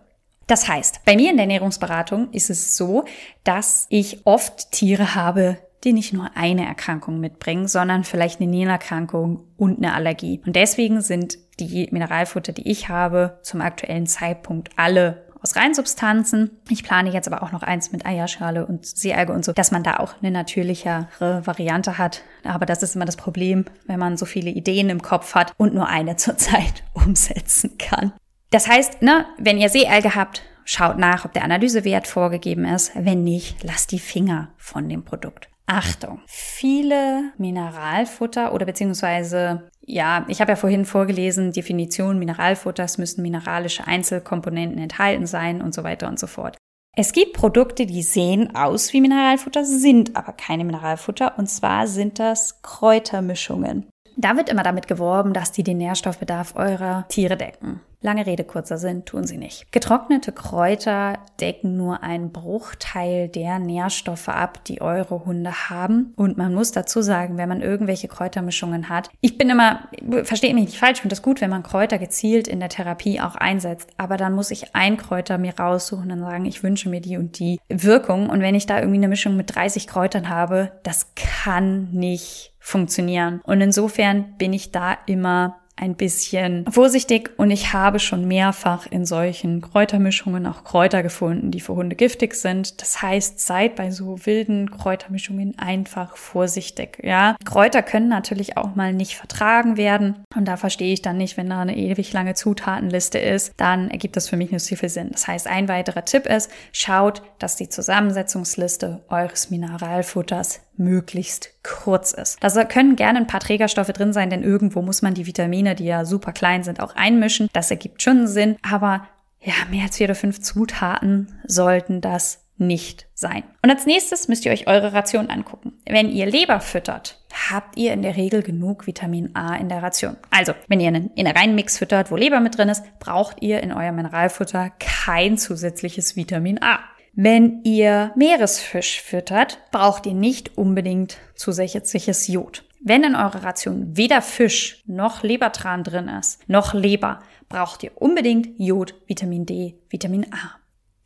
Das 0.47 0.69
heißt, 0.69 1.05
bei 1.05 1.17
mir 1.17 1.31
in 1.31 1.37
der 1.37 1.45
Ernährungsberatung 1.45 2.31
ist 2.31 2.51
es 2.51 2.77
so, 2.77 3.05
dass 3.43 3.87
ich 3.89 4.27
oft 4.27 4.71
Tiere 4.71 5.15
habe, 5.15 5.59
die 5.83 5.93
nicht 5.93 6.13
nur 6.13 6.31
eine 6.35 6.67
Erkrankung 6.67 7.21
mitbringen, 7.21 7.69
sondern 7.69 8.05
vielleicht 8.05 8.41
eine 8.41 8.51
Nierenerkrankung 8.51 9.45
und 9.57 9.79
eine 9.79 9.95
Allergie. 9.95 10.41
Und 10.47 10.57
deswegen 10.57 11.01
sind 11.01 11.39
die 11.59 11.89
Mineralfutter, 11.91 12.53
die 12.53 12.69
ich 12.71 12.89
habe, 12.89 13.39
zum 13.43 13.61
aktuellen 13.61 14.07
Zeitpunkt 14.07 14.71
alle 14.77 15.27
aus 15.43 15.55
Reinsubstanzen. 15.55 16.51
Ich 16.69 16.83
plane 16.83 17.11
jetzt 17.11 17.29
aber 17.29 17.43
auch 17.43 17.53
noch 17.53 17.63
eins 17.63 17.93
mit 17.93 18.05
Eierschale 18.05 18.67
und 18.67 18.85
Seealge 18.85 19.33
und 19.33 19.45
so, 19.45 19.53
dass 19.53 19.71
man 19.71 19.83
da 19.83 19.99
auch 19.99 20.15
eine 20.21 20.31
natürlichere 20.31 21.07
Variante 21.45 21.99
hat. 21.99 22.23
Aber 22.43 22.67
das 22.67 22.83
ist 22.83 22.97
immer 22.97 23.05
das 23.05 23.17
Problem, 23.17 23.65
wenn 23.87 24.01
man 24.01 24.17
so 24.17 24.27
viele 24.27 24.51
Ideen 24.51 24.91
im 24.91 25.03
Kopf 25.03 25.35
hat 25.35 25.53
und 25.57 25.75
nur 25.75 25.89
eine 25.89 26.17
zurzeit 26.17 26.85
umsetzen 26.95 27.79
kann. 27.79 28.13
Das 28.51 28.69
heißt, 28.69 29.03
ne, 29.03 29.27
wenn 29.39 29.59
ihr 29.59 29.69
Seealge 29.69 30.15
habt, 30.15 30.43
schaut 30.65 30.99
nach, 30.99 31.25
ob 31.25 31.33
der 31.33 31.45
Analysewert 31.45 32.07
vorgegeben 32.07 32.65
ist. 32.65 32.93
Wenn 32.95 33.25
nicht, 33.25 33.63
lasst 33.63 33.93
die 33.93 33.99
Finger 33.99 34.51
von 34.57 34.89
dem 34.89 35.05
Produkt. 35.05 35.49
Achtung, 35.67 36.21
viele 36.27 37.33
Mineralfutter 37.39 38.55
oder 38.55 38.67
beziehungsweise, 38.67 39.69
ja, 39.81 40.25
ich 40.29 40.41
habe 40.41 40.53
ja 40.53 40.57
vorhin 40.57 40.85
vorgelesen, 40.85 41.51
Definition 41.53 42.21
Mineralfutters 42.21 42.99
müssen 42.99 43.23
mineralische 43.23 43.85
Einzelkomponenten 43.85 44.79
enthalten 44.79 45.27
sein 45.27 45.61
und 45.61 45.75
so 45.75 45.83
weiter 45.83 46.07
und 46.07 46.21
so 46.21 46.29
fort. 46.29 46.57
Es 46.97 47.13
gibt 47.13 47.33
Produkte, 47.33 47.85
die 47.85 48.03
sehen 48.03 48.55
aus 48.55 48.93
wie 48.93 49.01
Mineralfutter, 49.01 49.65
sind 49.65 50.17
aber 50.17 50.33
keine 50.33 50.65
Mineralfutter 50.65 51.37
und 51.37 51.49
zwar 51.49 51.89
sind 51.89 52.21
das 52.21 52.63
Kräutermischungen. 52.63 53.91
Da 54.17 54.37
wird 54.37 54.49
immer 54.49 54.63
damit 54.63 54.89
geworben, 54.89 55.35
dass 55.35 55.53
die 55.53 55.63
den 55.63 55.79
Nährstoffbedarf 55.79 56.57
eurer 56.57 57.05
Tiere 57.09 57.37
decken. 57.37 57.81
Lange 58.03 58.27
Rede, 58.27 58.45
kurzer 58.45 58.79
Sinn, 58.79 59.05
tun 59.05 59.27
sie 59.27 59.37
nicht. 59.37 59.73
Getrocknete 59.73 60.31
Kräuter 60.31 61.19
decken 61.41 61.77
nur 61.77 62.03
einen 62.03 62.31
Bruchteil 62.31 63.29
der 63.29 63.59
Nährstoffe 63.59 64.29
ab, 64.29 64.65
die 64.65 64.81
eure 64.81 65.25
Hunde 65.25 65.71
haben. 65.71 66.13
Und 66.15 66.37
man 66.37 66.55
muss 66.55 66.73
dazu 66.73 67.03
sagen, 67.03 67.37
wenn 67.37 67.49
man 67.49 67.63
irgendwelche 67.63 68.07
Kräutermischungen 68.07 68.89
hat, 68.89 69.11
ich 69.21 69.37
bin 69.37 69.51
immer, 69.51 69.89
verstehe 70.23 70.55
mich 70.55 70.67
nicht 70.67 70.79
falsch, 70.79 71.01
finde 71.01 71.15
das 71.15 71.23
gut, 71.23 71.41
wenn 71.41 71.51
man 71.51 71.63
Kräuter 71.63 71.99
gezielt 71.99 72.49
in 72.49 72.61
der 72.61 72.69
Therapie 72.69 73.21
auch 73.21 73.35
einsetzt. 73.35 73.91
Aber 73.97 74.17
dann 74.17 74.35
muss 74.35 74.51
ich 74.51 74.75
ein 74.75 74.99
Kräuter 74.99 75.37
mir 75.37 75.59
raussuchen 75.59 76.11
und 76.13 76.21
sagen, 76.21 76.45
ich 76.45 76.63
wünsche 76.63 76.89
mir 76.89 77.01
die 77.01 77.17
und 77.17 77.39
die 77.39 77.59
Wirkung. 77.69 78.31
Und 78.31 78.41
wenn 78.41 78.55
ich 78.55 78.67
da 78.67 78.79
irgendwie 78.79 78.99
eine 78.99 79.09
Mischung 79.09 79.37
mit 79.37 79.55
30 79.55 79.87
Kräutern 79.87 80.29
habe, 80.29 80.71
das 80.85 81.13
kann 81.17 81.91
nicht 81.91 82.53
funktionieren. 82.67 83.41
Und 83.45 83.61
insofern 83.61 84.35
bin 84.39 84.53
ich 84.53 84.73
da 84.73 84.99
immer 85.07 85.61
ein 85.77 85.95
bisschen 85.95 86.65
vorsichtig 86.71 87.31
und 87.37 87.51
ich 87.51 87.75
habe 87.75 87.99
schon 87.99 88.27
mehrfach 88.27 88.87
in 88.91 89.05
solchen 89.05 89.61
Kräutermischungen 89.61 90.47
auch 90.47 90.65
Kräuter 90.65 91.03
gefunden, 91.03 91.51
die 91.51 91.61
für 91.61 91.75
Hunde 91.75 91.97
giftig 91.97 92.35
sind. 92.35 92.81
Das 92.81 93.03
heißt, 93.03 93.39
seid 93.41 93.77
bei 93.77 93.91
so 93.91 94.25
wilden 94.25 94.71
Kräutermischungen 94.71 95.59
einfach 95.59 96.17
vorsichtig, 96.17 96.99
ja. 97.05 97.37
Kräuter 97.45 97.83
können 97.83 98.09
natürlich 98.09 98.57
auch 98.57 98.75
mal 98.75 98.95
nicht 98.95 99.17
vertragen 99.17 99.77
werden 99.77 100.17
und 100.35 100.47
da 100.47 100.57
verstehe 100.57 100.95
ich 100.95 101.03
dann 101.03 101.19
nicht, 101.19 101.37
wenn 101.37 101.51
da 101.51 101.61
eine 101.61 101.77
ewig 101.77 102.13
lange 102.15 102.35
Zutatenliste 102.35 103.19
ist, 103.19 103.53
dann 103.59 103.91
ergibt 103.91 104.17
das 104.17 104.31
für 104.31 104.39
mich 104.39 104.51
nicht 104.51 104.65
so 104.65 104.77
viel 104.77 104.89
Sinn. 104.89 105.11
Das 105.13 105.29
heißt, 105.29 105.47
ein 105.47 105.69
weiterer 105.69 106.07
Tipp 106.07 106.25
ist, 106.27 106.51
schaut, 106.73 107.23
dass 107.39 107.57
die 107.57 107.69
Zusammensetzungsliste 107.69 109.05
eures 109.11 109.51
Mineralfutters 109.51 110.63
möglichst 110.79 111.51
kurz 111.63 112.13
ist. 112.13 112.39
Da 112.43 112.65
können 112.65 112.97
gerne 112.97 113.19
ein 113.19 113.27
paar 113.27 113.41
Trägerstoffe 113.41 113.93
drin 113.93 114.13
sein, 114.13 114.31
denn 114.31 114.43
irgendwo 114.43 114.83
muss 114.83 115.03
man 115.03 115.15
die 115.15 115.27
Vitamine, 115.27 115.75
die 115.75 115.85
ja 115.85 116.05
super 116.05 116.33
klein 116.33 116.63
sind, 116.63 116.81
auch 116.81 116.95
einmischen. 116.95 117.49
Das 117.53 117.71
ergibt 117.71 118.03
schon 118.03 118.27
Sinn, 118.27 118.57
aber 118.63 119.07
ja, 119.41 119.55
mehr 119.71 119.85
als 119.85 119.97
vier 119.97 120.07
oder 120.07 120.15
fünf 120.15 120.41
Zutaten 120.41 121.41
sollten 121.47 122.01
das 122.01 122.43
nicht 122.59 123.07
sein. 123.15 123.45
Und 123.63 123.71
als 123.71 123.87
nächstes 123.87 124.29
müsst 124.29 124.45
ihr 124.47 124.53
euch 124.53 124.67
eure 124.67 124.93
Ration 124.93 125.29
angucken. 125.29 125.75
Wenn 125.87 126.11
ihr 126.11 126.27
Leber 126.27 126.61
füttert, 126.61 127.21
habt 127.51 127.77
ihr 127.77 127.93
in 127.93 128.03
der 128.03 128.17
Regel 128.17 128.43
genug 128.43 128.87
Vitamin 128.87 129.35
A 129.35 129.57
in 129.57 129.69
der 129.69 129.83
Ration. 129.83 130.17
Also, 130.31 130.55
wenn 130.69 130.81
ihr 130.81 130.89
einen 130.89 131.11
Innereienmix 131.15 131.79
füttert, 131.79 132.11
wo 132.11 132.17
Leber 132.17 132.41
mit 132.41 132.57
drin 132.57 132.69
ist, 132.69 132.83
braucht 132.99 133.43
ihr 133.43 133.63
in 133.63 133.73
eurem 133.73 133.97
Mineralfutter 133.97 134.71
kein 134.79 135.37
zusätzliches 135.37 136.17
Vitamin 136.17 136.63
A. 136.63 136.81
Wenn 137.19 137.63
ihr 137.65 138.13
Meeresfisch 138.15 139.01
füttert, 139.01 139.59
braucht 139.73 140.05
ihr 140.05 140.13
nicht 140.13 140.59
unbedingt 140.59 141.17
zusätzliches 141.35 142.29
Jod. 142.29 142.65
Wenn 142.81 143.05
in 143.05 143.15
eurer 143.15 143.43
Ration 143.43 143.97
weder 143.97 144.21
Fisch 144.21 144.83
noch 144.87 145.23
Lebertran 145.23 145.83
drin 145.83 146.09
ist, 146.09 146.47
noch 146.47 146.75
Leber, 146.75 147.21
braucht 147.49 147.83
ihr 147.83 147.93
unbedingt 147.95 148.61
Jod, 148.61 148.95
Vitamin 149.07 149.47
D, 149.47 149.79
Vitamin 149.89 150.27
A. 150.31 150.57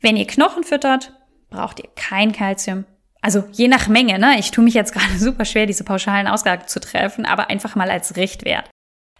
Wenn 0.01 0.17
ihr 0.17 0.27
Knochen 0.27 0.65
füttert, 0.65 1.13
braucht 1.49 1.79
ihr 1.79 1.89
kein 1.95 2.33
Kalzium. 2.33 2.83
Also 3.21 3.45
je 3.53 3.69
nach 3.69 3.87
Menge, 3.87 4.19
ne? 4.19 4.37
Ich 4.37 4.51
tue 4.51 4.65
mich 4.65 4.73
jetzt 4.73 4.91
gerade 4.91 5.13
super 5.17 5.45
schwer, 5.45 5.65
diese 5.65 5.85
pauschalen 5.85 6.27
Ausgaben 6.27 6.67
zu 6.67 6.81
treffen, 6.81 7.25
aber 7.25 7.49
einfach 7.49 7.75
mal 7.75 7.89
als 7.89 8.17
Richtwert. 8.17 8.69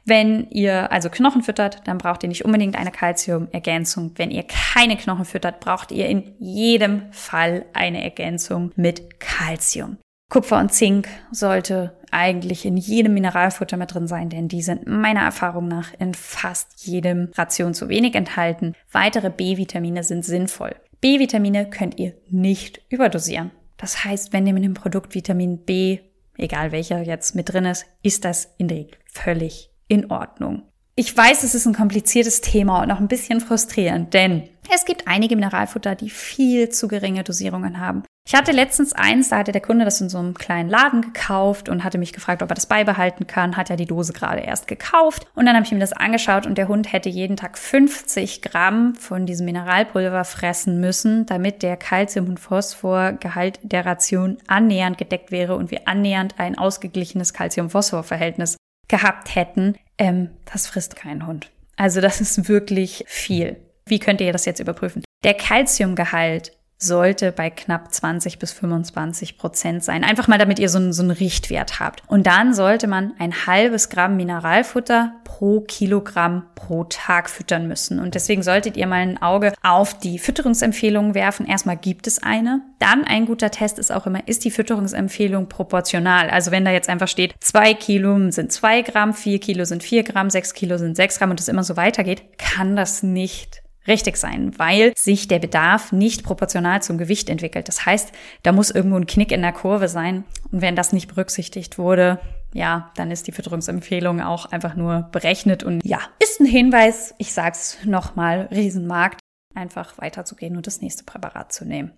Wenn 0.06 0.50
ihr 0.50 0.92
also 0.92 1.10
Knochen 1.10 1.44
füttert, 1.44 1.88
dann 1.88 1.98
braucht 1.98 2.24
ihr 2.24 2.30
nicht 2.30 2.46
unbedingt 2.46 2.76
eine 2.76 2.92
Kalziumergänzung. 2.92 4.12
Wenn 4.16 4.32
ihr 4.32 4.44
keine 4.44 4.98
Knochen 4.98 5.26
füttert, 5.26 5.60
braucht 5.60 5.92
ihr 5.92 6.08
in 6.08 6.34
jedem 6.40 7.12
Fall 7.12 7.66
eine 7.74 8.04
Ergänzung 8.04 8.72
mit 8.76 9.20
Kalzium. 9.20 9.98
Kupfer 10.30 10.60
und 10.60 10.72
Zink 10.72 11.10
sollte 11.32 11.98
eigentlich 12.10 12.66
in 12.66 12.78
jedem 12.78 13.14
Mineralfutter 13.14 13.78
mit 13.78 13.94
drin 13.94 14.08
sein, 14.08 14.30
denn 14.30 14.48
die 14.48 14.62
sind 14.62 14.88
meiner 14.88 15.22
Erfahrung 15.22 15.68
nach 15.68 15.94
in 16.00 16.14
fast 16.14 16.86
jedem 16.86 17.32
Ration 17.36 17.74
zu 17.74 17.90
wenig 17.90 18.16
enthalten. 18.16 18.74
Weitere 18.92 19.30
B-Vitamine 19.30 20.04
sind 20.04 20.24
sinnvoll. 20.24 20.76
B-Vitamine 21.02 21.70
könnt 21.70 22.00
ihr 22.00 22.14
nicht 22.30 22.82
überdosieren. 22.90 23.52
Das 23.78 24.06
heißt, 24.06 24.32
wenn 24.34 24.48
ihr 24.48 24.54
mit 24.54 24.64
dem 24.64 24.74
Produkt 24.74 25.16
Vitamin 25.16 25.66
B, 25.66 26.00
egal 26.38 26.72
welcher 26.72 27.02
jetzt 27.02 27.36
mit 27.36 27.52
drin 27.52 27.66
ist, 27.66 27.86
ist 28.04 28.24
das 28.24 28.54
in 28.58 28.68
der 28.68 28.78
Regel 28.78 28.98
völlig 29.12 29.71
in 29.91 30.10
Ordnung. 30.10 30.63
Ich 30.95 31.15
weiß, 31.15 31.43
es 31.43 31.54
ist 31.54 31.65
ein 31.65 31.73
kompliziertes 31.73 32.39
Thema 32.39 32.82
und 32.82 32.91
auch 32.91 32.99
ein 32.99 33.10
bisschen 33.10 33.41
frustrierend, 33.41 34.13
denn 34.13 34.43
es 34.73 34.86
gibt 34.86 35.08
einige 35.08 35.36
Mineralfutter, 35.36 35.95
die 35.95 36.10
viel 36.10 36.69
zu 36.69 36.88
geringe 36.88 37.23
Dosierungen 37.23 37.80
haben. 37.80 38.04
Ich 38.25 38.36
hatte 38.36 38.51
letztens 38.51 38.93
eins, 38.93 39.30
da 39.30 39.39
hatte 39.39 39.51
der 39.51 39.62
Kunde 39.62 39.84
das 39.84 39.99
in 39.99 40.08
so 40.08 40.19
einem 40.19 40.36
kleinen 40.36 40.69
Laden 40.69 41.01
gekauft 41.01 41.67
und 41.67 41.84
hatte 41.84 41.97
mich 41.97 42.13
gefragt, 42.13 42.43
ob 42.43 42.51
er 42.51 42.56
das 42.56 42.67
beibehalten 42.67 43.27
kann. 43.27 43.58
Hat 43.58 43.69
ja 43.69 43.75
die 43.75 43.88
Dose 43.88 44.13
gerade 44.13 44.41
erst 44.41 44.67
gekauft. 44.67 45.25
Und 45.36 45.45
dann 45.45 45.56
habe 45.56 45.65
ich 45.65 45.71
mir 45.71 45.80
das 45.80 45.91
angeschaut 45.91 46.45
und 46.45 46.58
der 46.58 46.67
Hund 46.67 46.93
hätte 46.93 47.10
jeden 47.10 47.36
Tag 47.36 47.58
50 47.58 48.41
Gramm 48.41 48.95
von 48.95 49.25
diesem 49.25 49.47
Mineralpulver 49.47 50.23
fressen 50.23 50.80
müssen, 50.80 51.25
damit 51.25 51.63
der 51.63 51.77
Kalzium- 51.77 52.30
und 52.30 52.39
Phosphorgehalt 52.39 53.60
der 53.63 53.86
Ration 53.86 54.38
annähernd 54.47 54.97
gedeckt 54.97 55.32
wäre 55.32 55.56
und 55.56 55.71
wir 55.71 55.88
annähernd 55.88 56.36
ein 56.38 56.58
ausgeglichenes 56.58 57.34
Calcium-Phosphor-Verhältnis 57.34 58.56
gehabt 58.91 59.34
hätten, 59.34 59.75
ähm, 59.97 60.30
das 60.51 60.67
frisst 60.67 60.95
kein 60.95 61.25
Hund. 61.25 61.49
Also 61.77 61.99
das 62.01 62.21
ist 62.21 62.47
wirklich 62.47 63.04
viel. 63.08 63.58
Wie 63.88 63.97
könnt 63.97 64.21
ihr 64.21 64.32
das 64.32 64.45
jetzt 64.45 64.60
überprüfen? 64.60 65.04
Der 65.23 65.34
Calciumgehalt 65.34 66.51
sollte 66.82 67.32
bei 67.32 67.50
knapp 67.50 67.94
20 67.94 68.39
bis 68.39 68.52
25 68.52 69.38
Prozent 69.38 69.84
sein. 69.84 70.04
Einfach 70.04 70.28
mal, 70.28 70.39
damit 70.39 70.58
ihr 70.58 70.67
so 70.67 70.80
einen, 70.80 70.94
so 70.94 71.04
einen 71.04 71.12
Richtwert 71.12 71.80
habt. 71.80 72.02
Und 72.08 72.26
dann 72.26 72.54
sollte 72.54 72.88
man 72.88 73.13
ein 73.20 73.46
halbes 73.46 73.89
Gramm 73.89 74.17
Mineralfutter 74.17 75.13
pro 75.24 75.62
Kilogramm 75.62 76.44
pro 76.56 76.84
Tag 76.86 77.30
füttern 77.30 77.67
müssen. 77.67 78.00
Und 78.00 78.15
deswegen 78.15 78.41
solltet 78.41 78.78
ihr 78.78 78.88
mal 78.88 78.98
ein 79.02 79.22
Auge 79.22 79.54
auf 79.62 79.98
die 79.98 80.17
Fütterungsempfehlungen 80.17 81.13
werfen. 81.13 81.46
Erstmal 81.46 81.78
gibt 81.78 82.08
es 82.08 82.22
eine. 82.22 82.62
Dann 82.80 83.04
ein 83.04 83.28
guter 83.28 83.52
Test 83.52 83.78
ist 83.78 83.91
auch 83.91 84.08
immer, 84.08 84.28
ist 84.28 84.44
die 84.44 84.52
Fütterungsempfehlung 84.52 85.50
proportional? 85.50 86.32
Also 86.32 86.50
wenn 86.50 86.65
da 86.65 86.72
jetzt 86.72 86.89
einfach 86.89 87.08
steht, 87.08 87.36
zwei 87.39 87.76
Kilo 87.76 88.32
sind 88.32 88.52
zwei 88.52 88.82
Gramm, 88.82 89.13
vier 89.13 89.39
Kilo 89.39 89.65
sind 89.65 89.84
vier 89.84 90.04
Gramm, 90.04 90.32
sechs 90.32 90.54
Kilo 90.54 90.78
sind 90.78 90.96
sechs 90.96 91.20
Gramm 91.20 91.30
und 91.30 91.39
es 91.39 91.48
immer 91.48 91.63
so 91.63 91.78
weitergeht, 91.78 92.24
kann 92.38 92.76
das 92.76 93.04
nicht 93.04 93.61
richtig 93.88 94.17
sein, 94.17 94.58
weil 94.58 94.94
sich 94.96 95.28
der 95.28 95.39
Bedarf 95.39 95.91
nicht 95.91 96.24
proportional 96.24 96.82
zum 96.82 96.98
Gewicht 96.98 97.30
entwickelt. 97.30 97.67
Das 97.67 97.86
heißt, 97.86 98.12
da 98.44 98.52
muss 98.52 98.72
irgendwo 98.72 98.98
ein 98.98 99.08
Knick 99.08 99.32
in 99.32 99.41
der 99.41 99.54
Kurve 99.54 99.88
sein. 99.88 100.24
Und 100.52 100.62
wenn 100.62 100.76
das 100.76 100.94
nicht 100.94 101.08
berücksichtigt 101.08 101.78
wurde, 101.78 102.20
ja, 102.54 102.91
dann 102.96 103.12
ist 103.12 103.28
die 103.28 103.32
Fütterungsempfehlung 103.32 104.22
auch 104.22 104.46
einfach 104.46 104.76
nur 104.76 105.10
berechnet 105.12 105.63
und 105.63 105.84
ja, 105.86 106.00
ist 106.20 106.39
ein 106.39 106.46
Hinweis, 106.46 107.15
ich 107.17 107.34
sag's 107.34 107.78
nochmal, 107.86 108.50
Riesenmarkt, 108.52 109.20
einfach 109.56 109.98
weiterzugehen 109.98 110.58
und 110.58 110.67
das 110.67 110.82
nächste 110.82 111.04
Präparat 111.04 111.54
zu 111.54 111.65
nehmen. 111.65 111.91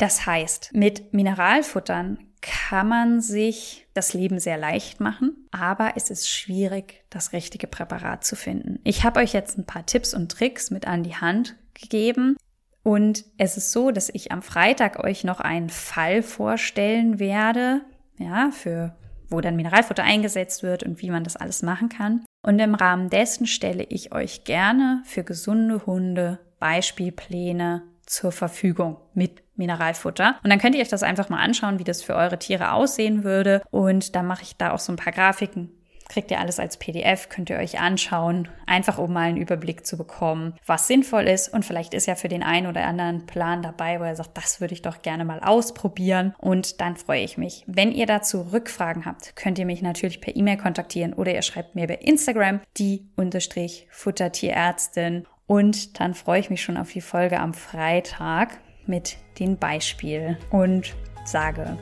Das 0.00 0.24
heißt, 0.24 0.70
mit 0.72 1.12
Mineralfuttern 1.12 2.16
kann 2.40 2.88
man 2.88 3.20
sich 3.20 3.86
das 3.92 4.14
Leben 4.14 4.38
sehr 4.38 4.56
leicht 4.56 4.98
machen, 4.98 5.46
aber 5.50 5.92
es 5.94 6.08
ist 6.08 6.26
schwierig, 6.26 7.04
das 7.10 7.34
richtige 7.34 7.66
Präparat 7.66 8.24
zu 8.24 8.34
finden. 8.34 8.78
Ich 8.82 9.04
habe 9.04 9.20
euch 9.20 9.34
jetzt 9.34 9.58
ein 9.58 9.66
paar 9.66 9.84
Tipps 9.84 10.14
und 10.14 10.32
Tricks 10.32 10.70
mit 10.70 10.86
an 10.86 11.02
die 11.02 11.16
Hand 11.16 11.54
gegeben. 11.74 12.38
Und 12.82 13.26
es 13.36 13.58
ist 13.58 13.72
so, 13.72 13.90
dass 13.90 14.08
ich 14.08 14.32
am 14.32 14.40
Freitag 14.40 15.04
euch 15.04 15.22
noch 15.22 15.38
einen 15.38 15.68
Fall 15.68 16.22
vorstellen 16.22 17.18
werde, 17.18 17.82
ja, 18.16 18.50
für 18.52 18.96
wo 19.28 19.42
dann 19.42 19.54
Mineralfutter 19.54 20.02
eingesetzt 20.02 20.62
wird 20.62 20.82
und 20.82 21.02
wie 21.02 21.10
man 21.10 21.24
das 21.24 21.36
alles 21.36 21.60
machen 21.60 21.90
kann. 21.90 22.24
Und 22.42 22.58
im 22.58 22.74
Rahmen 22.74 23.10
dessen 23.10 23.46
stelle 23.46 23.84
ich 23.84 24.14
euch 24.14 24.44
gerne 24.44 25.02
für 25.04 25.24
gesunde 25.24 25.84
Hunde 25.84 26.38
Beispielpläne 26.58 27.82
zur 28.06 28.32
Verfügung 28.32 28.96
mit 29.14 29.42
Mineralfutter. 29.60 30.36
Und 30.42 30.50
dann 30.50 30.58
könnt 30.58 30.74
ihr 30.74 30.80
euch 30.80 30.88
das 30.88 31.04
einfach 31.04 31.28
mal 31.28 31.40
anschauen, 31.40 31.78
wie 31.78 31.84
das 31.84 32.02
für 32.02 32.16
eure 32.16 32.38
Tiere 32.38 32.72
aussehen 32.72 33.22
würde. 33.22 33.62
Und 33.70 34.16
dann 34.16 34.26
mache 34.26 34.42
ich 34.42 34.56
da 34.56 34.72
auch 34.72 34.80
so 34.80 34.92
ein 34.92 34.96
paar 34.96 35.12
Grafiken. 35.12 35.70
Kriegt 36.08 36.32
ihr 36.32 36.40
alles 36.40 36.58
als 36.58 36.76
PDF, 36.76 37.28
könnt 37.28 37.50
ihr 37.50 37.58
euch 37.58 37.78
anschauen, 37.78 38.48
einfach 38.66 38.98
um 38.98 39.12
mal 39.12 39.28
einen 39.28 39.36
Überblick 39.36 39.86
zu 39.86 39.96
bekommen, 39.96 40.54
was 40.66 40.88
sinnvoll 40.88 41.28
ist. 41.28 41.48
Und 41.54 41.64
vielleicht 41.64 41.94
ist 41.94 42.06
ja 42.06 42.16
für 42.16 42.26
den 42.26 42.42
einen 42.42 42.66
oder 42.66 42.84
anderen 42.84 43.26
Plan 43.26 43.62
dabei, 43.62 44.00
wo 44.00 44.04
er 44.04 44.16
sagt, 44.16 44.36
das 44.36 44.60
würde 44.60 44.74
ich 44.74 44.82
doch 44.82 45.02
gerne 45.02 45.24
mal 45.24 45.38
ausprobieren. 45.38 46.34
Und 46.38 46.80
dann 46.80 46.96
freue 46.96 47.22
ich 47.22 47.38
mich. 47.38 47.62
Wenn 47.68 47.92
ihr 47.92 48.06
dazu 48.06 48.48
Rückfragen 48.52 49.06
habt, 49.06 49.36
könnt 49.36 49.60
ihr 49.60 49.66
mich 49.66 49.82
natürlich 49.82 50.20
per 50.20 50.34
E-Mail 50.34 50.56
kontaktieren 50.56 51.12
oder 51.12 51.32
ihr 51.32 51.42
schreibt 51.42 51.76
mir 51.76 51.86
bei 51.86 51.94
Instagram 51.94 52.60
die 52.76 53.06
unterstrich 53.14 53.86
Futtertierärztin. 53.92 55.28
Und 55.46 56.00
dann 56.00 56.14
freue 56.14 56.40
ich 56.40 56.50
mich 56.50 56.62
schon 56.62 56.76
auf 56.76 56.90
die 56.90 57.00
Folge 57.00 57.38
am 57.38 57.54
Freitag 57.54 58.58
mit 58.86 59.16
dem 59.38 59.56
Beispiel 59.56 60.38
und 60.50 60.94
sage 61.24 61.78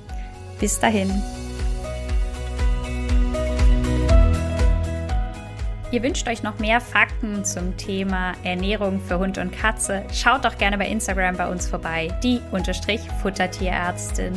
bis 0.60 0.78
dahin. 0.80 1.10
Ihr 5.90 6.02
wünscht 6.02 6.28
euch 6.28 6.42
noch 6.42 6.58
mehr 6.58 6.82
Fakten 6.82 7.46
zum 7.46 7.74
Thema 7.78 8.34
Ernährung 8.44 9.00
für 9.00 9.18
Hund 9.18 9.38
und 9.38 9.52
Katze? 9.52 10.04
Schaut 10.12 10.44
doch 10.44 10.58
gerne 10.58 10.76
bei 10.76 10.86
Instagram 10.86 11.36
bei 11.36 11.48
uns 11.48 11.66
vorbei, 11.66 12.08
die 12.22 12.42
Futtertierärztin. 13.22 14.34